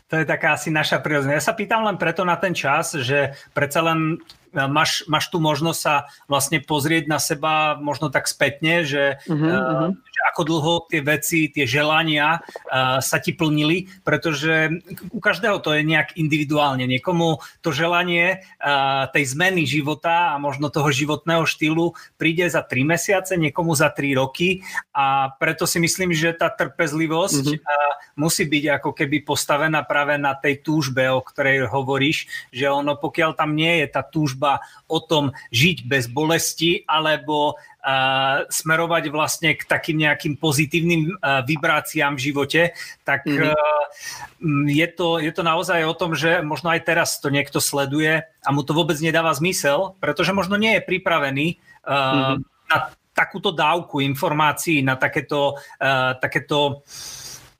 to 0.07 0.15
je 0.15 0.25
taká 0.25 0.53
asi 0.53 0.73
naša 0.73 0.97
prirodzenosť. 0.99 1.37
Ja 1.37 1.45
sa 1.45 1.53
pýtam 1.53 1.85
len 1.85 2.01
preto 2.01 2.25
na 2.25 2.33
ten 2.33 2.57
čas, 2.57 2.97
že 2.97 3.37
predsa 3.53 3.85
len 3.85 4.17
máš, 4.53 5.05
máš 5.05 5.29
tu 5.29 5.37
možnosť 5.37 5.79
sa 5.79 6.09
vlastne 6.25 6.65
pozrieť 6.65 7.05
na 7.05 7.21
seba 7.21 7.77
možno 7.77 8.09
tak 8.09 8.25
spätne, 8.25 8.81
že, 8.81 9.21
uh-huh, 9.29 9.53
uh, 9.53 9.93
že 9.93 10.08
ako 10.31 10.41
dlho 10.45 10.73
tie 10.91 11.01
veci, 11.03 11.47
tie 11.51 11.65
želania 11.65 12.39
uh, 12.39 12.99
sa 12.99 13.17
ti 13.19 13.31
plnili, 13.35 13.87
pretože 14.03 14.69
u 15.11 15.19
každého 15.19 15.59
to 15.63 15.75
je 15.75 15.83
nejak 15.83 16.15
individuálne. 16.19 16.83
Niekomu 16.85 17.41
to 17.63 17.71
želanie 17.71 18.43
uh, 18.59 19.07
tej 19.11 19.35
zmeny 19.35 19.63
života 19.63 20.35
a 20.35 20.41
možno 20.41 20.67
toho 20.69 20.91
životného 20.91 21.43
štýlu 21.47 21.95
príde 22.15 22.47
za 22.47 22.63
tri 22.63 22.83
mesiace, 22.85 23.39
niekomu 23.39 23.75
za 23.75 23.89
tri 23.91 24.13
roky 24.15 24.63
a 24.95 25.33
preto 25.37 25.63
si 25.63 25.79
myslím, 25.81 26.11
že 26.11 26.35
tá 26.35 26.51
trpezlivosť 26.51 27.45
uh-huh. 27.45 27.59
uh, 27.59 27.91
musí 28.19 28.43
byť 28.47 28.63
ako 28.81 28.89
keby 28.95 29.23
postavená 29.23 29.83
práve 29.87 30.19
na 30.19 30.35
tej 30.35 30.59
túžbe, 30.63 31.07
o 31.07 31.23
ktorej 31.23 31.67
hovoríš, 31.71 32.27
že 32.51 32.67
ono 32.67 32.99
pokiaľ 32.99 33.31
tam 33.35 33.55
nie 33.55 33.83
je 33.83 33.87
tá 33.87 34.03
túžba 34.03 34.59
o 34.89 34.99
tom 34.99 35.31
žiť 35.55 35.87
bez 35.87 36.11
bolesti 36.11 36.83
alebo 36.83 37.55
smerovať 38.49 39.03
vlastne 39.07 39.55
k 39.55 39.63
takým 39.63 40.03
nejakým 40.03 40.35
pozitívnym 40.35 41.15
vibráciám 41.47 42.19
v 42.19 42.23
živote, 42.27 42.61
tak 43.07 43.23
mm-hmm. 43.23 44.67
je, 44.67 44.87
to, 44.91 45.23
je 45.23 45.31
to 45.31 45.43
naozaj 45.47 45.79
o 45.87 45.95
tom, 45.95 46.11
že 46.11 46.43
možno 46.43 46.75
aj 46.75 46.83
teraz 46.83 47.23
to 47.23 47.31
niekto 47.31 47.63
sleduje 47.63 48.19
a 48.19 48.49
mu 48.51 48.67
to 48.67 48.75
vôbec 48.75 48.99
nedáva 48.99 49.31
zmysel, 49.31 49.95
pretože 50.03 50.35
možno 50.35 50.59
nie 50.59 50.75
je 50.75 50.83
pripravený 50.83 51.47
mm-hmm. 51.87 52.37
na 52.67 52.77
takúto 53.15 53.55
dávku 53.55 53.99
informácií, 54.03 54.83
na 54.83 54.99
takéto, 54.99 55.55
takéto 56.19 56.83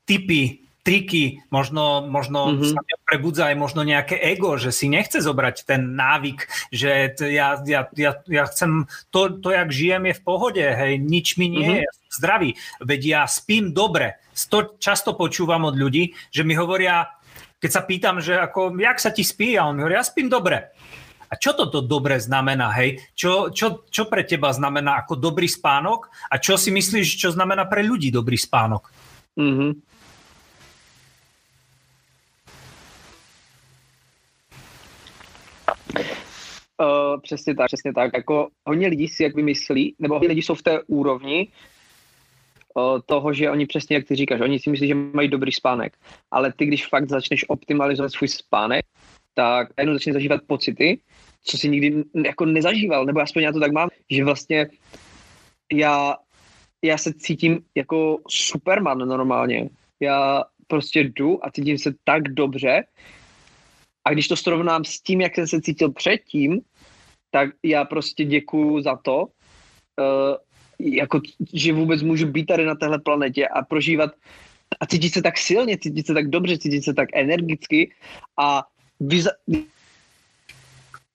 typy 0.04 0.69
triky, 0.80 1.44
možno, 1.52 2.08
možno 2.08 2.56
mm-hmm. 2.56 2.72
sa 2.72 2.80
prebudza 3.04 3.52
aj 3.52 3.56
možno 3.56 3.84
nejaké 3.84 4.16
ego, 4.16 4.56
že 4.56 4.72
si 4.72 4.88
nechce 4.88 5.20
zobrať 5.20 5.68
ten 5.68 5.92
návyk, 5.92 6.48
že 6.72 7.14
t- 7.14 7.30
ja, 7.32 7.60
ja, 7.62 7.84
ja, 7.92 8.12
ja 8.24 8.44
chcem, 8.48 8.88
to, 9.12 9.40
to, 9.40 9.52
jak 9.52 9.68
žijem, 9.68 10.08
je 10.08 10.14
v 10.16 10.24
pohode, 10.24 10.64
hej, 10.64 10.96
nič 10.96 11.36
mi 11.36 11.52
nie 11.52 11.66
mm-hmm. 11.66 11.80
je, 11.84 11.88
ja 11.88 11.92
zdravý, 12.10 12.50
veď 12.82 13.00
ja 13.06 13.22
spím 13.28 13.70
dobre. 13.70 14.18
To 14.48 14.74
často 14.80 15.12
počúvam 15.14 15.68
od 15.68 15.76
ľudí, 15.76 16.16
že 16.32 16.42
mi 16.48 16.56
hovoria, 16.56 17.12
keď 17.60 17.70
sa 17.70 17.82
pýtam, 17.84 18.18
že 18.24 18.40
ako, 18.40 18.72
jak 18.80 18.98
sa 18.98 19.12
ti 19.12 19.22
spí, 19.22 19.54
a 19.54 19.68
on 19.68 19.76
mi 19.76 19.84
hovorí, 19.84 20.00
ja 20.00 20.06
spím 20.06 20.32
dobre. 20.32 20.72
A 21.30 21.38
čo 21.38 21.54
toto 21.54 21.78
dobre 21.78 22.18
znamená, 22.18 22.74
hej? 22.74 22.98
Čo, 23.14 23.54
čo, 23.54 23.86
čo 23.86 24.10
pre 24.10 24.26
teba 24.26 24.50
znamená 24.50 25.06
ako 25.06 25.14
dobrý 25.14 25.46
spánok 25.46 26.10
a 26.26 26.42
čo 26.42 26.58
si 26.58 26.74
myslíš, 26.74 27.06
čo 27.20 27.30
znamená 27.30 27.70
pre 27.70 27.86
ľudí 27.86 28.10
dobrý 28.10 28.34
spánok? 28.34 28.90
Mm-hmm. 29.38 29.89
Uh, 36.80 37.20
přesně 37.20 37.54
tak, 37.54 37.66
přesně 37.66 37.92
tak. 37.92 38.10
Jako 38.14 38.48
hodně 38.66 38.88
lidí 38.88 39.08
si 39.08 39.22
jak 39.22 39.34
vymyslí, 39.34 39.94
nebo 39.98 40.14
hodně 40.14 40.28
lidí 40.28 40.42
jsou 40.42 40.54
v 40.54 40.62
té 40.62 40.82
úrovni 40.82 41.48
uh, 42.74 42.98
toho, 43.06 43.32
že 43.32 43.50
oni 43.50 43.66
přesně, 43.66 43.96
jak 43.96 44.06
ty 44.06 44.16
říkáš, 44.16 44.40
oni 44.40 44.58
si 44.58 44.70
myslí, 44.70 44.88
že 44.88 44.94
mají 44.94 45.28
dobrý 45.28 45.52
spánek. 45.52 45.96
Ale 46.30 46.52
ty, 46.52 46.66
když 46.66 46.86
fakt 46.86 47.08
začneš 47.08 47.48
optimalizovat 47.48 48.12
svůj 48.12 48.28
spánek, 48.28 48.84
tak 49.34 49.68
jenom 49.78 49.94
začneš 49.94 50.12
zažívat 50.12 50.40
pocity, 50.46 51.00
co 51.44 51.58
si 51.58 51.68
nikdy 51.68 52.04
jako 52.24 52.44
nezažíval, 52.44 53.04
nebo 53.04 53.20
aspoň 53.20 53.42
já 53.42 53.52
to 53.52 53.60
tak 53.60 53.72
mám, 53.72 53.88
že 54.10 54.24
vlastně 54.24 54.66
já, 55.72 56.16
já 56.82 56.98
se 56.98 57.12
cítím 57.12 57.60
jako 57.74 58.18
Superman 58.28 58.98
normálně. 58.98 59.68
Já 60.00 60.44
prostě 60.66 61.00
jdu 61.00 61.46
a 61.46 61.50
cítím 61.50 61.78
se 61.78 61.94
tak 62.04 62.22
dobře, 62.22 62.84
a 64.04 64.12
když 64.12 64.28
to 64.28 64.36
srovnám 64.36 64.84
s 64.84 65.00
tím, 65.00 65.20
jak 65.20 65.34
jsem 65.34 65.46
se 65.46 65.60
cítil 65.60 65.92
předtím, 65.92 66.60
tak 67.30 67.50
já 67.62 67.84
prostě 67.84 68.24
děkuju 68.24 68.80
za 68.80 68.96
to, 68.96 69.22
uh, 69.22 70.36
jako, 70.80 71.20
že 71.52 71.72
vůbec 71.72 72.02
můžu 72.02 72.26
být 72.26 72.46
tady 72.46 72.64
na 72.64 72.74
téhle 72.74 72.98
planetě 72.98 73.48
a 73.48 73.62
prožívat 73.62 74.10
a 74.80 74.86
cítit 74.86 75.10
se 75.10 75.22
tak 75.22 75.38
silně, 75.38 75.78
cítit 75.78 76.06
se 76.06 76.14
tak 76.14 76.28
dobře, 76.28 76.58
cítit 76.58 76.82
se 76.82 76.94
tak 76.94 77.08
energicky 77.12 77.92
a 78.38 78.64
vyza- 79.00 79.66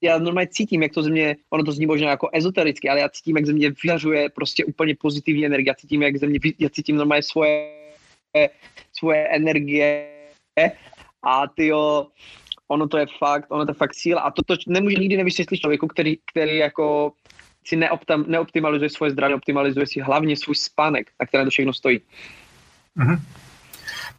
já 0.02 0.18
normálně 0.20 0.48
cítím, 0.48 0.84
jak 0.84 0.94
to 0.94 1.04
ze 1.04 1.10
mě, 1.10 1.36
ono 1.50 1.64
to 1.64 1.72
zní 1.72 1.86
možná 1.86 2.10
jako 2.10 2.30
ezotericky, 2.34 2.90
ale 2.90 3.00
já 3.00 3.10
cítím, 3.10 3.36
jak 3.36 3.46
ze 3.46 3.54
mě 3.54 3.72
vyhařuje 3.84 4.30
prostě 4.30 4.66
úplně 4.66 4.96
pozitivní 5.00 5.46
energie, 5.46 5.70
já 5.70 5.74
cítím, 5.74 6.02
jak 6.02 6.18
ze 6.18 6.28
mě, 6.28 6.40
já 6.60 6.70
cítím 6.70 6.96
normálně 6.96 7.24
svoje, 7.24 7.70
svoje 8.94 9.28
energie. 9.28 10.12
A 11.24 11.48
ty 11.48 11.72
ono 12.68 12.88
to 12.88 12.98
je 12.98 13.06
fakt, 13.20 13.46
ono 13.50 13.66
to 13.66 13.72
je 13.72 13.76
fakt 13.76 13.94
síla 13.94 14.22
a 14.22 14.32
to, 14.32 14.42
to 14.44 14.56
nemůže 14.68 14.96
nikdy 14.96 15.18
nevysvětlit 15.18 15.58
člověku, 15.58 15.88
který, 15.88 16.18
který 16.32 16.58
jako 16.58 17.12
si 17.68 17.76
neoptam, 17.76 18.26
neoptimalizuje 18.28 18.90
svoje 18.90 19.12
zdraví, 19.12 19.34
optimalizuje 19.34 19.88
si 19.88 20.00
hlavně 20.00 20.38
svůj 20.38 20.56
spánek, 20.56 21.12
na 21.20 21.26
které 21.26 21.44
to 21.44 21.50
všechno 21.50 21.74
stojí. 21.74 22.00
Mm-hmm. 22.98 23.20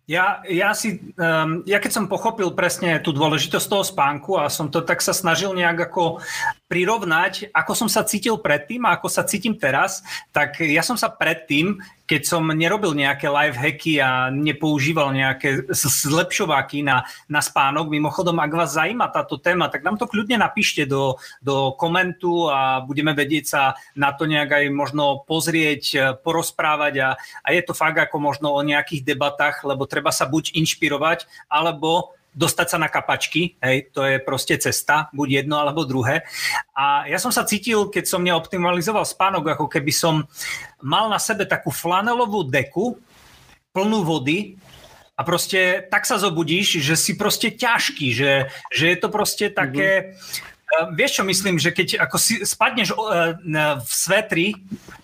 Ja, 0.06 0.38
ja, 0.46 0.70
si, 0.70 1.02
um, 1.18 1.66
ja 1.66 1.82
keď 1.82 1.90
som 1.90 2.06
pochopil 2.06 2.54
presne 2.54 3.02
tú 3.02 3.10
dôležitosť 3.10 3.66
toho 3.66 3.82
spánku 3.82 4.38
a 4.38 4.46
som 4.46 4.70
to 4.70 4.78
tak 4.78 5.02
sa 5.02 5.10
snažil 5.10 5.50
nejak 5.50 5.90
ako 5.90 6.22
prirovnať, 6.66 7.54
ako 7.54 7.72
som 7.78 7.88
sa 7.88 8.02
cítil 8.02 8.42
predtým 8.42 8.82
a 8.86 8.98
ako 8.98 9.06
sa 9.06 9.22
cítim 9.22 9.54
teraz, 9.54 10.02
tak 10.34 10.58
ja 10.58 10.82
som 10.82 10.98
sa 10.98 11.06
predtým, 11.06 11.78
keď 12.06 12.22
som 12.22 12.42
nerobil 12.46 12.94
nejaké 12.94 13.26
live 13.26 13.58
hacky 13.58 13.98
a 13.98 14.30
nepoužíval 14.30 15.10
nejaké 15.10 15.66
zlepšováky 15.74 16.86
na, 16.86 17.02
na 17.26 17.42
spánok, 17.42 17.90
mimochodom, 17.90 18.38
ak 18.38 18.52
vás 18.54 18.78
zajíma 18.78 19.10
táto 19.10 19.38
téma, 19.42 19.66
tak 19.66 19.82
nám 19.82 19.98
to 19.98 20.06
kľudne 20.06 20.38
napíšte 20.38 20.86
do, 20.86 21.18
do 21.42 21.74
komentu 21.74 22.46
a 22.50 22.82
budeme 22.82 23.10
vedieť 23.14 23.44
sa 23.46 23.62
na 23.98 24.14
to 24.14 24.26
nejak 24.26 24.50
aj 24.54 24.64
možno 24.70 25.22
pozrieť, 25.26 26.18
porozprávať 26.22 26.94
a, 27.02 27.08
a 27.42 27.48
je 27.54 27.62
to 27.62 27.74
fakt 27.74 27.98
ako 27.98 28.22
možno 28.22 28.54
o 28.54 28.60
nejakých 28.62 29.02
debatách, 29.02 29.66
lebo 29.66 29.86
treba 29.86 30.14
sa 30.14 30.30
buď 30.30 30.54
inšpirovať, 30.54 31.26
alebo 31.50 32.14
dostať 32.36 32.66
sa 32.68 32.78
na 32.78 32.92
kapačky, 32.92 33.56
hej, 33.64 33.88
to 33.96 34.04
je 34.04 34.20
proste 34.20 34.60
cesta, 34.60 35.08
buď 35.16 35.42
jedno 35.42 35.56
alebo 35.56 35.88
druhé. 35.88 36.28
A 36.76 37.08
ja 37.08 37.16
som 37.16 37.32
sa 37.32 37.48
cítil, 37.48 37.88
keď 37.88 38.04
som 38.04 38.20
neoptimalizoval 38.20 39.08
spánok, 39.08 39.56
ako 39.56 39.66
keby 39.72 39.88
som 39.88 40.28
mal 40.84 41.08
na 41.08 41.16
sebe 41.16 41.48
takú 41.48 41.72
flanelovú 41.72 42.44
deku, 42.44 43.00
plnú 43.72 44.04
vody 44.04 44.60
a 45.16 45.24
proste 45.24 45.88
tak 45.88 46.04
sa 46.04 46.20
zobudíš, 46.20 46.84
že 46.84 46.92
si 46.92 47.16
proste 47.16 47.56
ťažký, 47.56 48.12
že, 48.12 48.32
že 48.68 48.84
je 48.92 48.96
to 49.00 49.08
proste 49.08 49.56
také... 49.56 50.12
Mm-hmm. 50.12 50.52
Uh, 50.52 50.55
vieš 50.94 51.20
čo 51.20 51.24
myslím, 51.24 51.58
že 51.58 51.70
keď 51.70 52.02
ako 52.02 52.16
si 52.18 52.42
spadneš 52.42 52.90
uh, 52.94 53.38
v 53.80 53.92
svetri, 53.92 54.46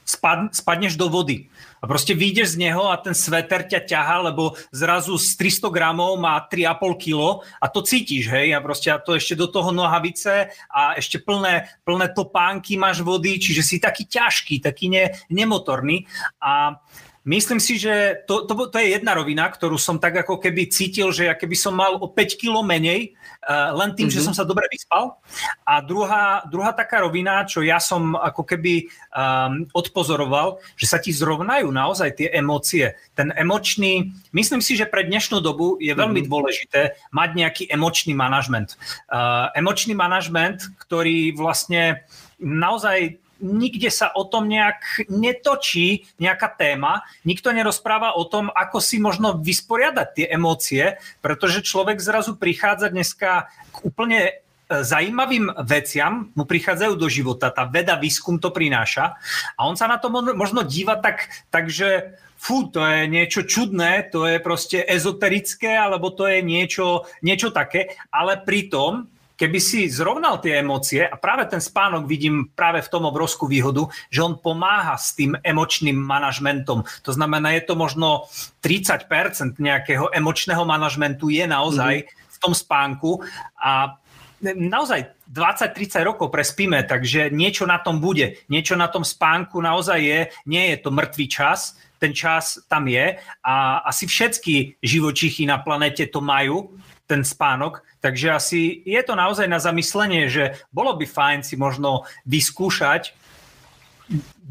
spad, 0.05 0.51
spadneš 0.55 0.97
do 0.97 1.09
vody. 1.09 1.47
A 1.83 1.87
prostě 1.87 2.15
vyjdeš 2.15 2.49
z 2.49 2.57
něho 2.57 2.91
a 2.91 2.97
ten 2.97 3.15
sveter 3.15 3.63
ťa 3.63 3.81
ťahá, 3.81 4.19
lebo 4.19 4.55
zrazu 4.73 5.19
z 5.19 5.37
300 5.37 5.69
gramov 5.69 6.21
má 6.21 6.39
3,5 6.53 6.97
kilo 6.97 7.41
a 7.59 7.69
to 7.69 7.83
cítíš, 7.83 8.29
hej, 8.29 8.55
a 8.55 8.61
prostě 8.61 8.93
a 8.93 8.99
to 8.99 9.15
ještě 9.15 9.35
do 9.35 9.47
toho 9.47 9.73
nohavice 9.73 10.47
a 10.71 10.95
ještě 10.95 11.19
plné, 11.19 11.69
plné 11.85 12.09
topánky 12.15 12.77
máš 12.77 13.01
vody, 13.01 13.39
čiže 13.39 13.63
si 13.63 13.81
taký 13.83 14.07
ťažký, 14.07 14.61
taký 14.61 14.89
ne, 14.89 15.11
nemotorný. 15.31 16.07
A 16.39 16.79
Myslím 17.23 17.63
si, 17.63 17.79
že 17.79 18.27
to, 18.27 18.51
to, 18.51 18.67
to 18.67 18.77
je 18.83 18.99
jedna 18.99 19.15
rovina, 19.15 19.47
ktorú 19.47 19.79
som 19.79 20.03
tak 20.03 20.27
ako 20.27 20.43
keby 20.43 20.67
cítil, 20.67 21.15
že 21.15 21.31
keby 21.39 21.55
som 21.55 21.71
mal 21.71 21.95
o 22.03 22.11
5 22.11 22.35
kilo 22.35 22.67
menej, 22.67 23.15
uh, 23.47 23.71
len 23.79 23.95
tým, 23.95 24.11
mm-hmm. 24.11 24.19
že 24.19 24.21
mhm. 24.21 24.27
som 24.27 24.35
sa 24.35 24.43
dobre 24.43 24.67
vyspal. 24.67 25.23
A 25.63 25.79
druhá, 25.87 26.43
druhá 26.51 26.75
taká 26.75 27.07
rovina, 27.07 27.47
čo 27.47 27.63
ja 27.63 27.79
som 27.79 28.19
ako 28.19 28.43
keby 28.43 28.91
um, 29.15 29.71
odpozoroval, 29.71 30.59
že 30.75 30.91
sa 30.91 30.99
ti 30.99 31.15
zrovnajú 31.15 31.71
naozaj 31.71 32.19
tie 32.19 32.29
emócie. 32.35 32.99
Ten 33.15 33.31
emočný, 33.39 34.11
myslím 34.35 34.59
si, 34.59 34.75
že 34.75 34.91
pre 34.91 35.07
dnešnú 35.07 35.39
dobu 35.39 35.79
je 35.79 35.95
veľmi 35.95 36.27
mm-hmm. 36.27 36.27
dôležité 36.27 36.99
mať 37.15 37.29
nejaký 37.39 37.65
emočný 37.71 38.19
manažment. 38.19 38.75
Uh, 39.07 39.47
emočný 39.55 39.95
manažment, 39.95 40.59
ktorý 40.83 41.39
vlastne 41.39 42.03
naozaj 42.43 43.22
nikde 43.43 43.91
sa 43.91 44.15
o 44.15 44.23
tom 44.23 44.47
nejak 44.47 45.11
netočí 45.11 46.07
nejaká 46.23 46.49
téma, 46.55 47.03
nikto 47.27 47.51
nerozpráva 47.51 48.15
o 48.15 48.23
tom, 48.25 48.49
ako 48.55 48.79
si 48.79 49.03
možno 49.03 49.37
vysporiadať 49.43 50.09
tie 50.15 50.27
emócie, 50.31 50.97
pretože 51.19 51.67
človek 51.67 51.99
zrazu 51.99 52.39
prichádza 52.39 52.95
dneska 52.95 53.51
k 53.75 53.77
úplne 53.83 54.21
e, 54.25 54.33
zajímavým 54.71 55.51
veciam. 55.67 56.31
Mu 56.39 56.47
prichádzajú 56.47 56.95
do 56.95 57.11
života, 57.11 57.51
tá 57.51 57.67
veda, 57.67 57.99
výskum 57.99 58.39
to 58.39 58.55
prináša. 58.55 59.19
A 59.59 59.67
on 59.67 59.75
sa 59.75 59.91
na 59.91 59.99
to 59.99 60.09
možno 60.15 60.63
díva 60.63 60.97
tak, 61.03 61.27
takže 61.51 62.15
fú, 62.39 62.71
to 62.71 62.83
je 62.83 63.07
niečo 63.07 63.47
čudné, 63.47 64.11
to 64.11 64.27
je 64.27 64.43
proste 64.43 64.83
ezoterické, 64.83 65.79
alebo 65.79 66.11
to 66.11 66.27
je 66.27 66.43
niečo, 66.43 67.07
niečo 67.23 67.55
také, 67.55 67.95
ale 68.11 68.39
pritom 68.43 69.07
keby 69.43 69.59
si 69.59 69.91
zrovnal 69.91 70.39
tie 70.39 70.63
emócie 70.63 71.03
a 71.03 71.19
práve 71.19 71.51
ten 71.51 71.59
spánok 71.59 72.07
vidím 72.07 72.55
práve 72.55 72.79
v 72.79 72.87
tom 72.87 73.11
obrovskú 73.11 73.51
výhodu, 73.51 73.91
že 74.07 74.23
on 74.23 74.39
pomáha 74.39 74.95
s 74.95 75.19
tým 75.19 75.35
emočným 75.43 75.99
manažmentom. 75.99 76.87
To 76.87 77.11
znamená, 77.11 77.59
je 77.59 77.67
to 77.67 77.75
možno 77.75 78.31
30% 78.63 79.59
nejakého 79.59 80.15
emočného 80.15 80.63
manažmentu 80.63 81.27
je 81.27 81.43
naozaj 81.43 82.07
mm-hmm. 82.07 82.31
v 82.31 82.37
tom 82.39 82.55
spánku 82.55 83.27
a 83.59 83.99
naozaj 84.47 85.11
20-30 85.27 86.07
rokov 86.07 86.31
prespíme, 86.31 86.87
takže 86.87 87.35
niečo 87.35 87.67
na 87.67 87.83
tom 87.83 87.99
bude. 87.99 88.47
Niečo 88.47 88.79
na 88.79 88.87
tom 88.87 89.03
spánku 89.03 89.59
naozaj 89.59 89.99
je, 89.99 90.21
nie 90.47 90.71
je 90.71 90.77
to 90.79 90.95
mŕtvý 90.95 91.27
čas, 91.27 91.75
ten 91.99 92.15
čas 92.15 92.63
tam 92.67 92.87
je 92.91 93.19
a 93.47 93.55
asi 93.87 94.07
všetky 94.07 94.83
živočichy 94.83 95.47
na 95.47 95.63
planete 95.63 96.11
to 96.11 96.19
majú, 96.19 96.75
ten 97.07 97.27
spánok, 97.27 97.83
takže 98.01 98.33
asi 98.33 98.61
je 98.87 99.03
to 99.03 99.19
naozaj 99.19 99.47
na 99.51 99.59
zamyslenie, 99.59 100.31
že 100.31 100.57
bolo 100.73 100.95
by 100.97 101.05
fajn 101.05 101.41
si 101.45 101.59
možno 101.59 102.07
vyskúšať 102.25 103.13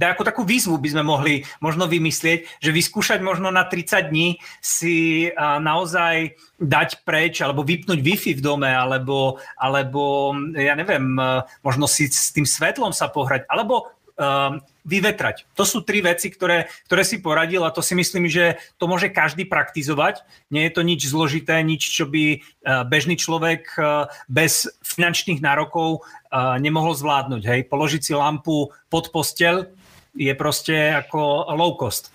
ako 0.02 0.26
takú 0.26 0.42
výzvu 0.42 0.82
by 0.82 0.90
sme 0.98 1.04
mohli 1.06 1.46
možno 1.62 1.86
vymyslieť, 1.86 2.58
že 2.58 2.72
vyskúšať 2.74 3.22
možno 3.22 3.54
na 3.54 3.70
30 3.70 4.10
dní 4.10 4.42
si 4.58 5.30
naozaj 5.38 6.34
dať 6.58 7.06
preč 7.06 7.46
alebo 7.46 7.62
vypnúť 7.62 8.02
Wi-Fi 8.02 8.34
v 8.34 8.42
dome 8.42 8.72
alebo, 8.72 9.38
alebo 9.54 10.34
ja 10.58 10.74
neviem, 10.74 11.14
možno 11.62 11.86
si 11.86 12.10
s 12.10 12.34
tým 12.34 12.50
svetlom 12.50 12.96
sa 12.96 13.14
pohrať 13.14 13.46
alebo 13.46 13.94
um, 14.18 14.60
vyvetrať. 14.86 15.46
To 15.54 15.64
sú 15.64 15.86
tri 15.86 16.02
veci, 16.02 16.34
ktoré, 16.34 16.66
ktoré 16.90 17.04
si 17.06 17.22
poradil 17.22 17.62
a 17.62 17.74
to 17.74 17.86
si 17.86 17.94
myslím, 17.94 18.26
že 18.26 18.58
to 18.82 18.90
môže 18.90 19.14
každý 19.14 19.46
praktizovať. 19.46 20.26
Nie 20.50 20.68
je 20.68 20.74
to 20.74 20.82
nič 20.82 21.06
zložité, 21.06 21.62
nič, 21.62 21.86
čo 21.86 22.10
by 22.10 22.40
uh, 22.40 22.84
bežný 22.88 23.16
človek 23.16 23.78
uh, 23.78 24.10
bez 24.26 24.66
finančných 24.82 25.40
nárokov 25.40 26.02
uh, 26.02 26.58
nemohol 26.58 26.98
zvládnuť. 26.98 27.44
Hej? 27.46 27.62
Položiť 27.70 28.02
si 28.02 28.14
lampu 28.18 28.74
pod 28.90 29.10
postel 29.14 29.70
je 30.16 30.36
prostě 30.36 30.74
jako 30.74 31.46
low 31.50 31.78
cost. 31.80 32.12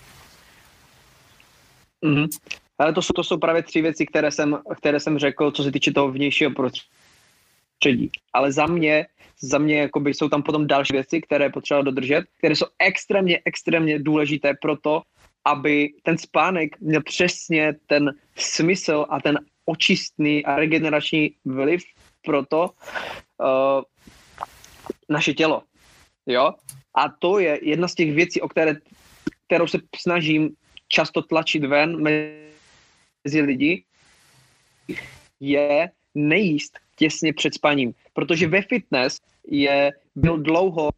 Mm-hmm. 2.05 2.29
Ale 2.79 2.93
to 2.93 3.03
jsou, 3.03 3.13
to 3.13 3.25
jsou 3.25 3.39
právě 3.39 3.63
tři 3.63 3.83
věci, 3.83 4.07
které 4.07 4.31
jsem, 4.31 4.59
které 4.77 5.01
jsem 5.01 5.19
řekl, 5.19 5.51
co 5.51 5.63
se 5.63 5.73
týče 5.73 5.93
toho 5.93 6.11
vnějšího 6.11 6.51
prostředí. 6.51 6.87
Ale 8.33 8.53
za 8.53 8.67
mě 8.67 9.07
za 9.41 9.59
mě 9.59 9.79
jakoby 9.79 10.15
jsou 10.15 10.29
tam 10.29 10.43
potom 10.43 10.67
další 10.67 10.93
věci, 10.93 11.21
které 11.21 11.51
potřeba 11.51 11.83
dodržet, 11.83 12.25
které 12.39 12.57
jsou 12.57 12.67
extrémně, 12.79 13.41
extrémně 13.45 13.99
důležité 13.99 14.55
pro 14.61 14.77
to, 14.77 15.03
aby 15.45 15.93
ten 16.03 16.19
spánek 16.19 16.81
měl 16.81 17.03
přesně 17.03 17.75
ten 17.87 18.15
smysl 18.37 19.07
a 19.09 19.21
ten 19.21 19.39
očistný 19.65 20.45
a 20.45 20.57
regenerační 20.57 21.35
vliv 21.45 21.85
pro 22.25 22.47
to 22.47 22.61
uh, 22.65 23.83
naše 25.09 25.35
tělo. 25.35 25.63
Jo? 26.27 26.53
A 26.95 27.09
to 27.19 27.39
je 27.39 27.59
jedna 27.63 27.89
z 27.89 27.95
těch 27.95 28.13
věcí, 28.13 28.41
o 28.41 28.49
které, 28.49 28.75
kterou 29.47 29.67
se 29.67 29.79
snažím 29.97 30.57
často 30.89 31.23
tlačit 31.23 31.65
ven 31.65 32.03
mezi 32.03 33.41
lidi, 33.41 33.85
je 35.41 35.91
nejíst 36.15 36.86
těsně 36.97 37.33
před 37.33 37.55
spaním. 37.55 37.93
Protože 38.13 38.49
ve 38.49 38.63
fitness 38.63 39.17
je, 39.49 39.93
byl 40.15 40.39
dlouho 40.39 40.91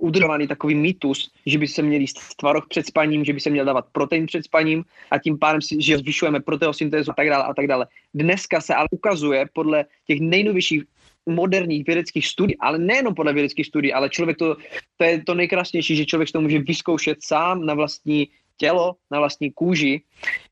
udržovaný 0.00 0.48
takový 0.48 0.74
mýtus, 0.74 1.30
že 1.46 1.58
by 1.58 1.68
se 1.68 1.82
měl 1.82 2.00
jíst 2.00 2.18
tvaroh 2.36 2.66
před 2.68 2.86
spaním, 2.86 3.24
že 3.24 3.32
by 3.32 3.40
se 3.40 3.50
měl 3.50 3.64
dávat 3.64 3.84
protein 3.92 4.26
před 4.26 4.44
spaním 4.44 4.84
a 5.10 5.18
tím 5.18 5.38
pádem 5.38 5.62
si, 5.62 5.82
že 5.82 5.98
zvyšujeme 5.98 6.40
proteosyntézu 6.40 7.10
a 7.10 7.14
tak 7.14 7.28
dále 7.28 7.44
a 7.44 7.54
tak 7.54 7.66
dále. 7.66 7.86
Dneska 8.14 8.60
se 8.60 8.74
ale 8.74 8.88
ukazuje 8.90 9.46
podle 9.52 9.84
těch 10.06 10.20
nejnovějších 10.20 10.82
moderních 11.26 11.86
vědeckých 11.86 12.26
studií, 12.26 12.56
ale 12.58 12.78
nejenom 12.78 13.14
podle 13.14 13.32
vědeckých 13.32 13.66
studií, 13.66 13.92
ale 13.92 14.08
člověk 14.08 14.38
to, 14.38 14.56
to 14.96 15.04
je 15.04 15.24
to 15.24 15.34
nejkrásnější, 15.34 15.96
že 15.96 16.06
člověk 16.06 16.32
to 16.32 16.40
může 16.40 16.58
vyzkoušet 16.58 17.18
sám 17.20 17.66
na 17.66 17.74
vlastní 17.74 18.28
tělo, 18.56 18.96
na 19.10 19.18
vlastní 19.18 19.52
kůži, 19.52 20.02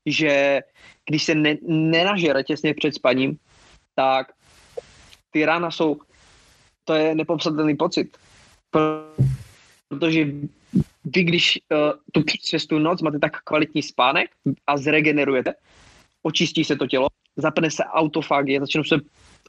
že 0.05 0.61
když 1.05 1.23
se 1.23 1.35
ne, 1.35 1.57
nenažere 1.67 2.43
těsně 2.43 2.73
před 2.73 2.95
spaním, 2.95 3.37
tak 3.95 4.27
ty 5.31 5.45
rána 5.45 5.71
jsou, 5.71 5.99
to 6.83 6.93
je 6.93 7.15
nepopsatelný 7.15 7.75
pocit. 7.75 8.17
Protože 9.87 10.25
vy, 11.05 11.23
když 11.23 11.59
uh, 11.71 11.77
tu 12.11 12.23
přes 12.23 12.65
tu 12.65 12.79
noc 12.79 13.01
máte 13.01 13.19
tak 13.19 13.41
kvalitní 13.43 13.83
spánek 13.83 14.29
a 14.67 14.77
zregenerujete, 14.77 15.53
očistí 16.23 16.63
se 16.63 16.75
to 16.75 16.87
tělo, 16.87 17.07
zapne 17.35 17.71
se 17.71 17.83
autofagie, 17.83 18.59
začnou 18.59 18.83
se 18.83 18.95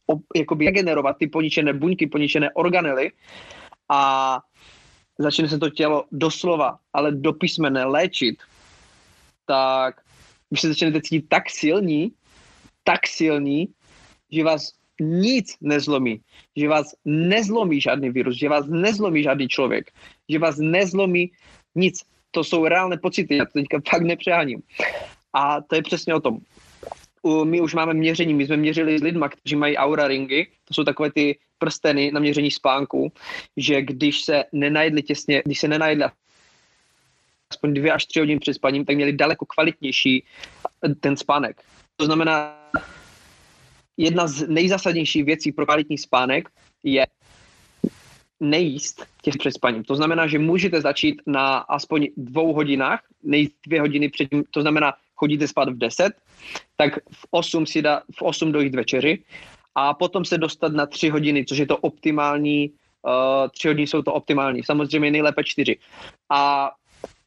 op, 0.07 0.23
jakoby 0.37 0.65
regenerovat 0.65 1.17
ty 1.19 1.27
poničené 1.27 1.73
buňky, 1.73 2.07
poničené 2.07 2.51
organely 2.53 3.13
a 3.89 4.41
začne 5.19 5.49
se 5.49 5.59
to 5.59 5.71
tělo 5.71 6.05
doslova, 6.13 6.79
ale 6.93 7.13
do 7.13 7.33
písmene 7.33 7.85
léčit, 7.85 8.43
tak 9.47 10.01
vy 10.51 10.57
se 10.57 10.69
začnete 10.69 11.01
cítit 11.03 11.29
tak 11.29 11.51
silní, 11.51 12.13
tak 12.85 13.07
silní, 13.07 13.69
že 14.31 14.45
vás 14.45 14.80
nic 15.01 15.57
nezlomí, 15.61 16.21
že 16.57 16.69
vás 16.69 16.95
nezlomí 17.05 17.81
žádný 17.81 18.11
virus, 18.11 18.37
že 18.37 18.49
vás 18.49 18.67
nezlomí 18.69 19.23
žádný 19.23 19.49
člověk, 19.49 19.91
že 20.29 20.39
vás 20.39 20.57
nezlomí 20.59 21.31
nic. 21.75 22.01
To 22.31 22.45
jsou 22.45 22.67
reálné 22.67 22.99
pocity, 22.99 23.37
já 23.37 23.45
to 23.45 23.53
teďka 23.53 23.79
fakt 23.91 24.03
nepřeháním. 24.03 24.63
A 25.33 25.61
to 25.61 25.75
je 25.75 25.83
přesně 25.83 26.15
o 26.15 26.21
tom. 26.21 26.39
My 27.45 27.61
už 27.61 27.75
máme 27.75 27.95
měření, 27.95 28.35
my 28.35 28.47
jsme 28.47 28.57
měřili 28.57 28.99
s 28.99 29.03
lidma, 29.03 29.29
kteří 29.29 29.57
mají 29.57 29.77
aura 29.77 30.09
ringy, 30.09 30.47
to 30.65 30.75
jsou 30.75 30.85
takové 30.85 31.13
ty 31.13 31.39
prsteny 31.59 32.11
na 32.13 32.21
měření 32.21 32.51
spánku, 32.51 33.13
že 33.57 33.83
když 33.83 34.21
se 34.21 34.45
nenajedli 34.53 35.03
těsně, 35.03 35.43
když 35.45 35.61
se 35.61 35.69
nenajedli 35.69 36.05
aspoň 37.51 37.75
dvě 37.75 37.93
až 37.93 38.07
tři 38.07 38.21
hodiny 38.21 38.41
před 38.41 38.55
spaním, 38.55 38.85
tak 38.85 38.97
měli 38.97 39.13
daleko 39.13 39.47
kvalitnější 39.47 40.25
ten 41.01 41.17
spánek. 41.17 41.63
To 41.97 42.05
znamená, 42.05 42.57
jedna 44.01 44.27
z 44.27 44.49
nejzásadnějších 44.49 45.25
věcí 45.25 45.53
pro 45.53 45.67
kvalitní 45.67 45.99
spánek 45.99 46.49
je 46.85 47.07
nejíst 48.41 49.07
těch 49.23 49.37
před 49.37 49.53
spaním. 49.53 49.85
To 49.85 49.95
znamená, 49.95 50.27
že 50.27 50.39
můžete 50.39 50.81
začít 50.81 51.23
na 51.27 51.59
aspoň 51.59 52.09
dvou 52.17 52.53
hodinách, 52.53 53.01
nejíst 53.23 53.53
dvě 53.67 53.81
hodiny 53.81 54.09
předtím, 54.09 54.45
to 54.51 54.61
znamená, 54.61 54.93
chodíte 55.15 55.49
spát 55.49 55.69
v 55.69 55.79
10, 55.79 56.13
tak 56.77 56.97
v 56.97 57.27
8 57.31 57.67
si 57.67 57.83
dá, 57.83 58.03
v 58.17 58.23
8 58.23 58.53
dojít 58.53 58.75
večeři 58.75 59.25
a 59.75 59.95
potom 59.95 60.25
se 60.25 60.39
dostat 60.39 60.73
na 60.73 60.87
3 60.87 61.09
hodiny, 61.09 61.45
což 61.45 61.59
je 61.59 61.67
to 61.67 61.77
optimální, 61.77 62.71
uh, 63.05 63.49
3 63.53 63.69
hodiny 63.69 63.87
jsou 63.87 64.03
to 64.03 64.13
optimální, 64.13 64.63
samozřejmě 64.65 65.11
nejlépe 65.11 65.45
4. 65.45 65.77
A 66.31 66.71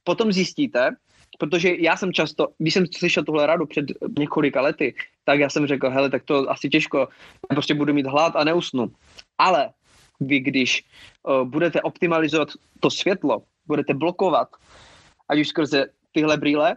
potom 0.03 0.31
zjistíte, 0.31 0.89
protože 1.39 1.75
já 1.79 1.97
jsem 1.97 2.13
často, 2.13 2.47
když 2.57 2.73
jsem 2.73 2.85
slyšel 2.97 3.23
tuhle 3.23 3.45
radu 3.45 3.65
před 3.65 3.85
několika 4.19 4.61
lety, 4.61 4.95
tak 5.23 5.39
já 5.39 5.49
jsem 5.49 5.67
řekl, 5.67 5.89
hele, 5.89 6.09
tak 6.09 6.23
to 6.23 6.51
asi 6.51 6.69
těžko, 6.69 6.99
já 7.49 7.53
prostě 7.53 7.73
budu 7.73 7.93
mít 7.93 8.05
hlad 8.05 8.35
a 8.35 8.43
neusnu. 8.43 8.91
Ale 9.37 9.69
vy, 10.19 10.39
když 10.39 10.83
uh, 11.23 11.47
budete 11.47 11.81
optimalizovat 11.81 12.49
to 12.79 12.89
světlo, 12.89 13.43
budete 13.67 13.93
blokovat, 13.93 14.47
ať 15.29 15.39
už 15.39 15.47
skrze 15.47 15.85
tyhle 16.11 16.37
brýle, 16.37 16.75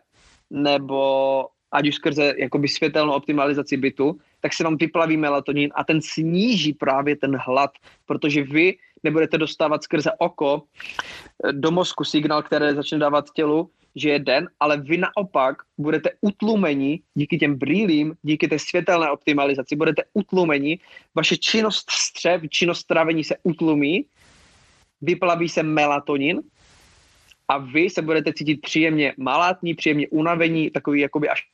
nebo 0.50 1.48
ať 1.72 1.88
už 1.88 1.94
skrze 1.94 2.34
jakoby 2.38 2.68
světelnou 2.68 3.12
optimalizaci 3.12 3.76
bytu, 3.76 4.18
tak 4.40 4.52
se 4.52 4.64
vám 4.64 4.76
vyplaví 4.76 5.16
melatonin 5.16 5.70
a 5.74 5.84
ten 5.84 6.02
sníží 6.02 6.72
právě 6.72 7.16
ten 7.16 7.36
hlad, 7.36 7.70
protože 8.06 8.42
vy 8.42 8.76
nebudete 9.02 9.38
dostávat 9.38 9.82
skrze 9.82 10.10
oko 10.18 10.62
eh, 11.44 11.52
do 11.52 11.70
mozku 11.70 12.04
signál, 12.04 12.42
které 12.42 12.74
začne 12.74 12.98
dávat 12.98 13.24
tělu, 13.34 13.70
že 13.96 14.10
je 14.10 14.18
den, 14.18 14.48
ale 14.60 14.76
vy 14.76 14.98
naopak 14.98 15.56
budete 15.78 16.10
utlumeni 16.20 17.00
díky 17.14 17.38
těm 17.38 17.58
brýlím, 17.58 18.14
díky 18.22 18.48
té 18.48 18.58
světelné 18.58 19.10
optimalizaci, 19.10 19.76
budete 19.76 20.02
utlumeni, 20.12 20.78
vaše 21.14 21.36
činnost 21.36 21.90
střev, 21.90 22.42
činnost 22.50 22.78
stravení 22.78 23.24
se 23.24 23.36
utlumí, 23.42 24.04
vyplaví 25.00 25.48
se 25.48 25.62
melatonin 25.62 26.42
a 27.48 27.58
vy 27.58 27.90
se 27.90 28.02
budete 28.02 28.32
cítit 28.32 28.60
příjemně 28.60 29.14
malátní, 29.16 29.74
příjemně 29.74 30.08
unavení, 30.08 30.70
takový 30.70 31.00
jakoby 31.00 31.28
až 31.28 31.48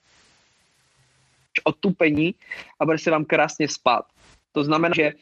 otupení 1.64 2.34
a 2.80 2.84
bude 2.84 2.99
se 2.99 3.11
vám 3.11 3.24
krásně 3.24 3.68
spát. 3.68 4.05
To 4.53 4.64
znamená, 4.64 4.95
že 4.97 5.12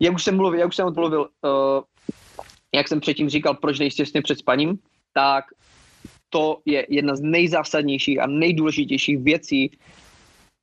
jak 0.00 0.14
už 0.14 0.24
jsem 0.24 0.36
mluvil, 0.36 0.60
jak 0.60 0.68
už 0.68 0.76
jsem 0.76 0.92
mluvil, 0.94 1.20
uh, 1.20 1.82
jak 2.74 2.88
jsem 2.88 3.00
předtím 3.00 3.28
říkal, 3.28 3.54
proč 3.54 3.78
nejsi 3.78 3.96
těsně 3.96 4.22
před 4.22 4.38
spaním, 4.38 4.78
tak 5.12 5.44
to 6.36 6.60
je 6.68 6.86
jedna 6.88 7.16
z 7.16 7.20
nejzásadnějších 7.20 8.20
a 8.20 8.26
nejdůležitějších 8.26 9.18
věcí 9.18 9.70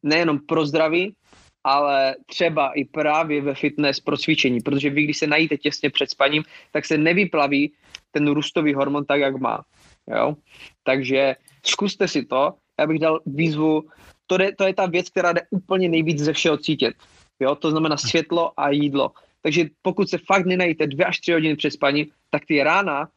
nejenom 0.04 0.40
pro 0.46 0.66
zdraví, 0.66 1.16
ale 1.64 2.16
třeba 2.26 2.72
i 2.78 2.86
právě 2.86 3.42
ve 3.42 3.56
fitness 3.56 4.00
pro 4.00 4.18
cvičení, 4.18 4.62
protože 4.62 4.90
vy, 4.90 5.04
když 5.04 5.18
se 5.18 5.28
najíte 5.28 5.58
těsně 5.58 5.90
před 5.90 6.10
spaním, 6.10 6.44
tak 6.72 6.86
se 6.86 6.98
nevyplaví 6.98 7.74
ten 8.12 8.28
růstový 8.28 8.74
hormon 8.74 9.06
tak, 9.06 9.20
jak 9.20 9.36
má. 9.36 9.66
Jo? 10.08 10.36
Takže 10.84 11.36
zkuste 11.66 12.08
si 12.08 12.26
to, 12.26 12.54
já 12.80 12.88
bych 12.88 13.00
dal 13.00 13.20
výzvu, 13.26 13.90
to 14.28 14.42
je, 14.42 14.56
to 14.56 14.64
je 14.70 14.74
ta 14.74 14.86
věc, 14.86 15.10
která 15.10 15.34
jde 15.34 15.42
úplně 15.50 15.90
nejvíc 15.90 16.20
ze 16.20 16.34
všeho 16.34 16.58
cítit. 16.58 16.94
Jo? 17.40 17.56
To 17.56 17.72
znamená 17.72 17.98
světlo 17.98 18.54
a 18.58 18.70
jídlo. 18.70 19.12
Takže 19.42 19.66
pokud 19.82 20.10
se 20.10 20.18
fakt 20.18 20.46
nenajíte 20.46 20.88
dvě 20.88 21.06
až 21.06 21.20
tři 21.20 21.32
hodiny 21.34 21.56
před 21.56 21.72
spaním, 21.72 22.06
tak 22.30 22.46
ty 22.46 22.64
rána 22.64 23.10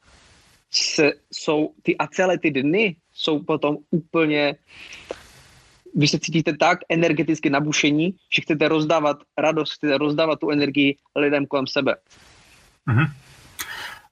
se, 0.71 1.13
jsou, 1.33 1.75
ty 1.83 1.97
a 1.97 2.07
celé 2.07 2.39
ty 2.39 2.51
dny 2.51 2.97
jsou 3.13 3.43
potom 3.43 3.77
úplně 3.91 4.57
vy 5.97 6.09
se 6.09 6.19
cítíte 6.19 6.57
tak 6.57 6.79
energeticky 6.89 7.51
nabušení, 7.51 8.15
že 8.35 8.43
chcete 8.43 8.69
rozdávat 8.69 9.17
radost, 9.39 9.73
chcete 9.73 9.99
rozdávat 9.99 10.39
tu 10.41 10.51
energii 10.51 10.97
lidem 11.17 11.47
kolem 11.47 11.67
sebe. 11.67 11.97
Uh-huh. 12.89 13.07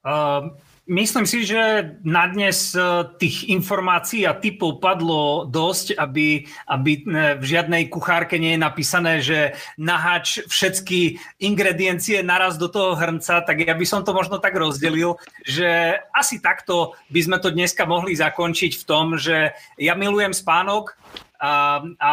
Uh, 0.07 0.57
Myslím 0.85 1.24
si, 1.24 1.49
že 1.49 1.97
na 2.05 2.28
dnes 2.28 2.76
eh, 2.76 2.85
tých 3.16 3.49
informácií 3.49 4.28
a 4.28 4.37
typov 4.37 4.85
padlo 4.85 5.49
dosť, 5.49 5.97
aby, 5.97 6.45
aby 6.68 6.93
eh, 7.01 7.41
v 7.41 7.45
žiadnej 7.45 7.89
kuchárke 7.89 8.37
nie 8.37 8.53
je 8.53 8.61
napísané, 8.61 9.24
že 9.24 9.57
nahač 9.80 10.45
všetky 10.45 11.16
ingrediencie 11.41 12.20
naraz 12.20 12.61
do 12.61 12.68
toho 12.68 12.93
hrnca, 13.01 13.41
tak 13.49 13.64
ja 13.64 13.72
by 13.72 13.87
som 13.89 14.05
to 14.05 14.12
možno 14.12 14.37
tak 14.37 14.61
rozdelil, 14.61 15.16
že 15.49 15.97
asi 16.12 16.45
takto 16.45 16.93
by 17.09 17.20
sme 17.32 17.41
to 17.41 17.49
dneska 17.49 17.89
mohli 17.89 18.12
zakončiť 18.12 18.76
v 18.76 18.85
tom, 18.85 19.16
že 19.16 19.57
ja 19.80 19.97
milujem 19.97 20.37
spánok, 20.37 21.01
a, 21.45 21.85
a 22.01 22.11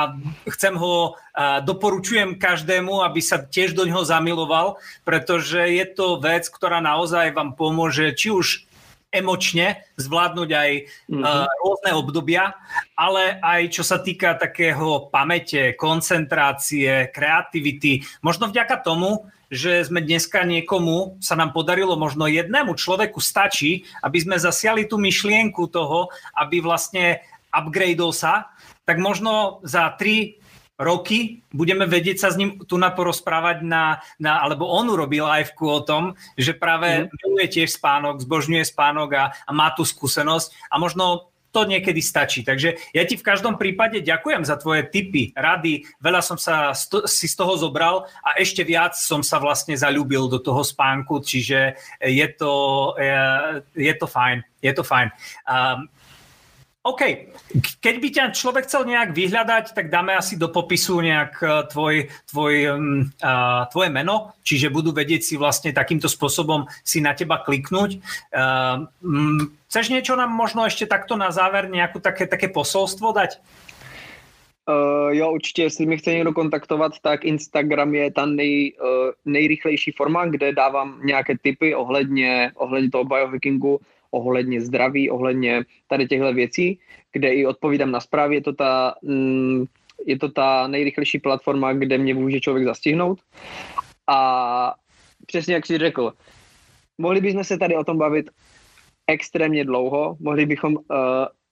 chcem 0.51 0.75
ho, 0.75 1.15
a 1.31 1.63
doporučujem 1.63 2.35
každému, 2.35 2.99
aby 3.07 3.23
sa 3.23 3.39
tiež 3.39 3.71
do 3.71 3.87
ňoho 3.87 4.03
zamiloval, 4.03 4.75
pretože 5.07 5.71
je 5.71 5.85
to 5.87 6.19
vec, 6.19 6.51
ktorá 6.51 6.83
naozaj 6.83 7.31
vám 7.31 7.55
pomôže, 7.55 8.11
či 8.11 8.35
už 8.35 8.67
emočne 9.11 9.83
zvládnuť 9.99 10.49
aj 10.55 10.71
mm-hmm. 10.71 11.23
uh, 11.23 11.47
rôzne 11.63 11.91
obdobia, 11.99 12.55
ale 12.95 13.39
aj 13.43 13.61
čo 13.75 13.83
sa 13.83 13.99
týka 13.99 14.39
takého 14.39 15.11
pamäte, 15.11 15.75
koncentrácie, 15.75 17.11
kreativity. 17.11 18.07
Možno 18.23 18.47
vďaka 18.47 18.79
tomu, 18.79 19.27
že 19.51 19.83
sme 19.83 19.99
dneska 19.99 20.47
niekomu, 20.47 21.19
sa 21.19 21.35
nám 21.35 21.51
podarilo, 21.51 21.99
možno 21.99 22.23
jednému 22.23 22.71
človeku 22.71 23.19
stačí, 23.19 23.83
aby 23.99 24.23
sme 24.23 24.39
zasiali 24.39 24.87
tú 24.87 24.95
myšlienku 24.95 25.67
toho, 25.67 26.07
aby 26.31 26.63
vlastne 26.63 27.19
upgradeol 27.51 28.15
sa 28.15 28.51
tak 28.87 28.97
možno 28.97 29.61
za 29.61 29.93
tri 29.95 30.41
roky 30.81 31.45
budeme 31.53 31.85
vedieť 31.85 32.17
sa 32.17 32.29
s 32.33 32.39
ním 32.41 32.57
tu 32.65 32.75
na 32.81 32.89
porozprávať 32.89 33.61
na, 33.61 34.01
na 34.17 34.41
alebo 34.41 34.65
on 34.65 34.89
urobil 34.89 35.29
live 35.29 35.53
o 35.61 35.81
tom, 35.85 36.17
že 36.33 36.57
práve 36.57 37.05
mm. 37.05 37.13
miluje 37.21 37.47
tiež 37.61 37.77
spánok, 37.77 38.25
zbožňuje 38.25 38.65
spánok 38.65 39.09
a, 39.13 39.23
a 39.29 39.51
má 39.53 39.69
tu 39.77 39.85
skúsenosť 39.85 40.73
a 40.73 40.81
možno 40.81 41.31
to 41.51 41.67
niekedy 41.67 41.99
stačí. 41.99 42.47
Takže 42.47 42.79
ja 42.95 43.03
ti 43.03 43.19
v 43.19 43.27
každom 43.27 43.59
prípade 43.59 43.99
ďakujem 43.99 44.47
za 44.47 44.55
tvoje 44.55 44.87
tipy, 44.87 45.35
rady. 45.35 45.83
Veľa 45.99 46.23
som 46.23 46.39
sa 46.39 46.71
sto, 46.71 47.03
si 47.05 47.27
z 47.27 47.35
toho 47.35 47.59
zobral 47.59 48.07
a 48.23 48.39
ešte 48.39 48.63
viac 48.63 48.95
som 48.95 49.19
sa 49.19 49.37
vlastne 49.37 49.75
zalúbil 49.75 50.31
do 50.31 50.39
toho 50.39 50.63
spánku, 50.63 51.19
čiže 51.19 51.75
je 51.99 52.27
to, 52.39 52.53
je, 52.95 53.19
je 53.75 53.93
to 53.99 54.07
fajn. 54.07 54.39
Je 54.63 54.71
to 54.71 54.83
fajn. 54.87 55.11
Um, 55.43 55.91
OK, 56.81 57.29
keď 57.77 57.95
by 58.01 58.07
ťa 58.09 58.33
človek 58.33 58.65
chcel 58.65 58.89
nejak 58.89 59.13
vyhľadať, 59.13 59.77
tak 59.77 59.93
dáme 59.93 60.17
asi 60.17 60.33
do 60.33 60.49
popisu 60.49 61.05
nejak 61.05 61.37
e, 61.37 61.45
tvoj, 61.69 62.09
tvoj, 62.25 62.53
uh, 62.73 63.69
tvoje 63.69 63.89
meno, 63.93 64.33
čiže 64.41 64.73
budú 64.73 64.89
vedieť 64.89 65.21
si 65.21 65.35
vlastne 65.37 65.77
takýmto 65.77 66.09
spôsobom 66.09 66.65
si 66.81 66.97
na 66.97 67.13
teba 67.13 67.37
kliknúť. 67.37 68.01
Uh, 68.33 68.89
chceš 69.69 69.93
niečo 69.93 70.17
nám 70.17 70.33
možno 70.33 70.65
ešte 70.65 70.89
takto 70.89 71.13
na 71.13 71.29
záver 71.29 71.69
nejakú 71.69 72.01
také, 72.01 72.25
také 72.25 72.49
posolstvo 72.49 73.13
dať? 73.13 73.37
Uh, 74.65 75.13
jo, 75.13 75.31
určitě, 75.31 75.63
jestli 75.63 75.85
mě 75.85 75.97
chce 75.97 76.11
někdo 76.13 76.33
kontaktovat, 76.33 76.99
tak 77.01 77.25
Instagram 77.25 77.95
je 77.95 78.11
ta 78.11 78.25
nej, 78.25 78.73
uh, 78.81 79.11
nejrychlejší 79.25 79.91
forma, 79.91 80.25
kde 80.25 80.53
dávám 80.53 80.99
nějaké 81.03 81.37
tipy 81.37 81.75
ohledně, 81.75 82.51
ohledně 82.55 82.89
toho 82.89 83.03
biohackingu, 83.03 83.79
ohledně 84.11 84.61
zdraví, 84.61 85.09
ohledně 85.09 85.63
tady 85.87 86.07
těchto 86.07 86.33
věcí, 86.33 86.79
kde 87.11 87.33
i 87.33 87.45
odpovídám 87.45 87.91
na 87.91 87.99
zprávy. 87.99 88.35
Je 88.35 88.41
to 88.41 88.53
ta, 88.53 88.95
mm, 89.01 89.65
je 90.05 90.19
to 90.19 90.29
ta 90.29 90.67
nejrychlejší 90.67 91.19
platforma, 91.19 91.73
kde 91.73 91.97
mě 91.97 92.13
může 92.13 92.39
člověk 92.39 92.65
zastihnout. 92.65 93.19
A 94.07 94.73
přesně 95.25 95.53
jak 95.53 95.65
jsi 95.65 95.77
řekl, 95.77 96.13
mohli 96.97 97.21
bychom 97.21 97.43
se 97.43 97.57
tady 97.57 97.75
o 97.75 97.83
tom 97.83 97.97
bavit 97.97 98.29
extrémně 99.07 99.65
dlouho, 99.65 100.17
mohli 100.19 100.45
bychom 100.45 100.75
uh, 100.75 100.83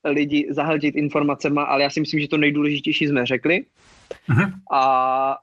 lidi 0.04 0.46
zahltit 0.50 0.96
informacemi, 0.96 1.60
ale 1.66 1.82
já 1.82 1.90
si 1.90 2.00
myslím, 2.00 2.20
že 2.20 2.28
to 2.28 2.36
nejdůležitější 2.36 3.06
jsme 3.06 3.26
řekli. 3.26 3.64
Uh-huh. 4.30 4.52
A 4.72 5.38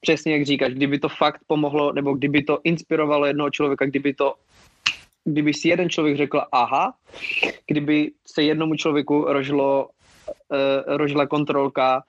přesně 0.00 0.32
jak 0.32 0.46
říkáš, 0.46 0.72
kdyby 0.72 0.98
to 0.98 1.08
fakt 1.08 1.40
pomohlo, 1.46 1.92
nebo 1.92 2.14
kdyby 2.14 2.42
to 2.42 2.60
inspirovalo 2.64 3.26
jednoho 3.26 3.50
člověka, 3.50 3.86
kdyby 3.86 4.14
to 4.14 4.34
kdyby 5.24 5.54
si 5.54 5.68
jeden 5.68 5.90
člověk 5.90 6.16
řekl 6.16 6.42
aha, 6.52 6.94
kdyby 7.66 8.10
se 8.26 8.42
jednomu 8.42 8.74
člověku 8.74 9.24
rožilo, 9.24 9.88
uh, 9.88 10.96
rožila 10.96 11.26
kontrolka, 11.26 12.02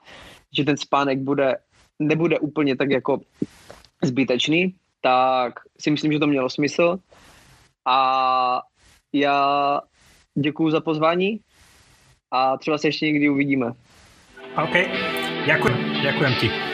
že 0.58 0.64
ten 0.64 0.78
spánek 0.78 1.20
bude, 1.20 1.56
nebude 2.00 2.40
úplně 2.40 2.76
tak 2.76 2.90
jako 2.90 3.22
zbytečný, 4.04 4.76
tak 5.02 5.54
si 5.80 5.92
myslím, 5.92 6.14
že 6.14 6.20
to 6.20 6.28
mělo 6.28 6.50
smysl. 6.50 7.00
A 7.86 8.62
já 9.14 9.82
děkuju 10.36 10.70
za 10.70 10.82
pozvání 10.82 11.40
a 12.32 12.58
třeba 12.58 12.78
se 12.78 12.88
ještě 12.88 13.06
někdy 13.06 13.30
uvidíme. 13.30 13.72
OK, 14.64 14.74
děkuji, 15.46 16.02
děkujem 16.02 16.36
ti. 16.40 16.73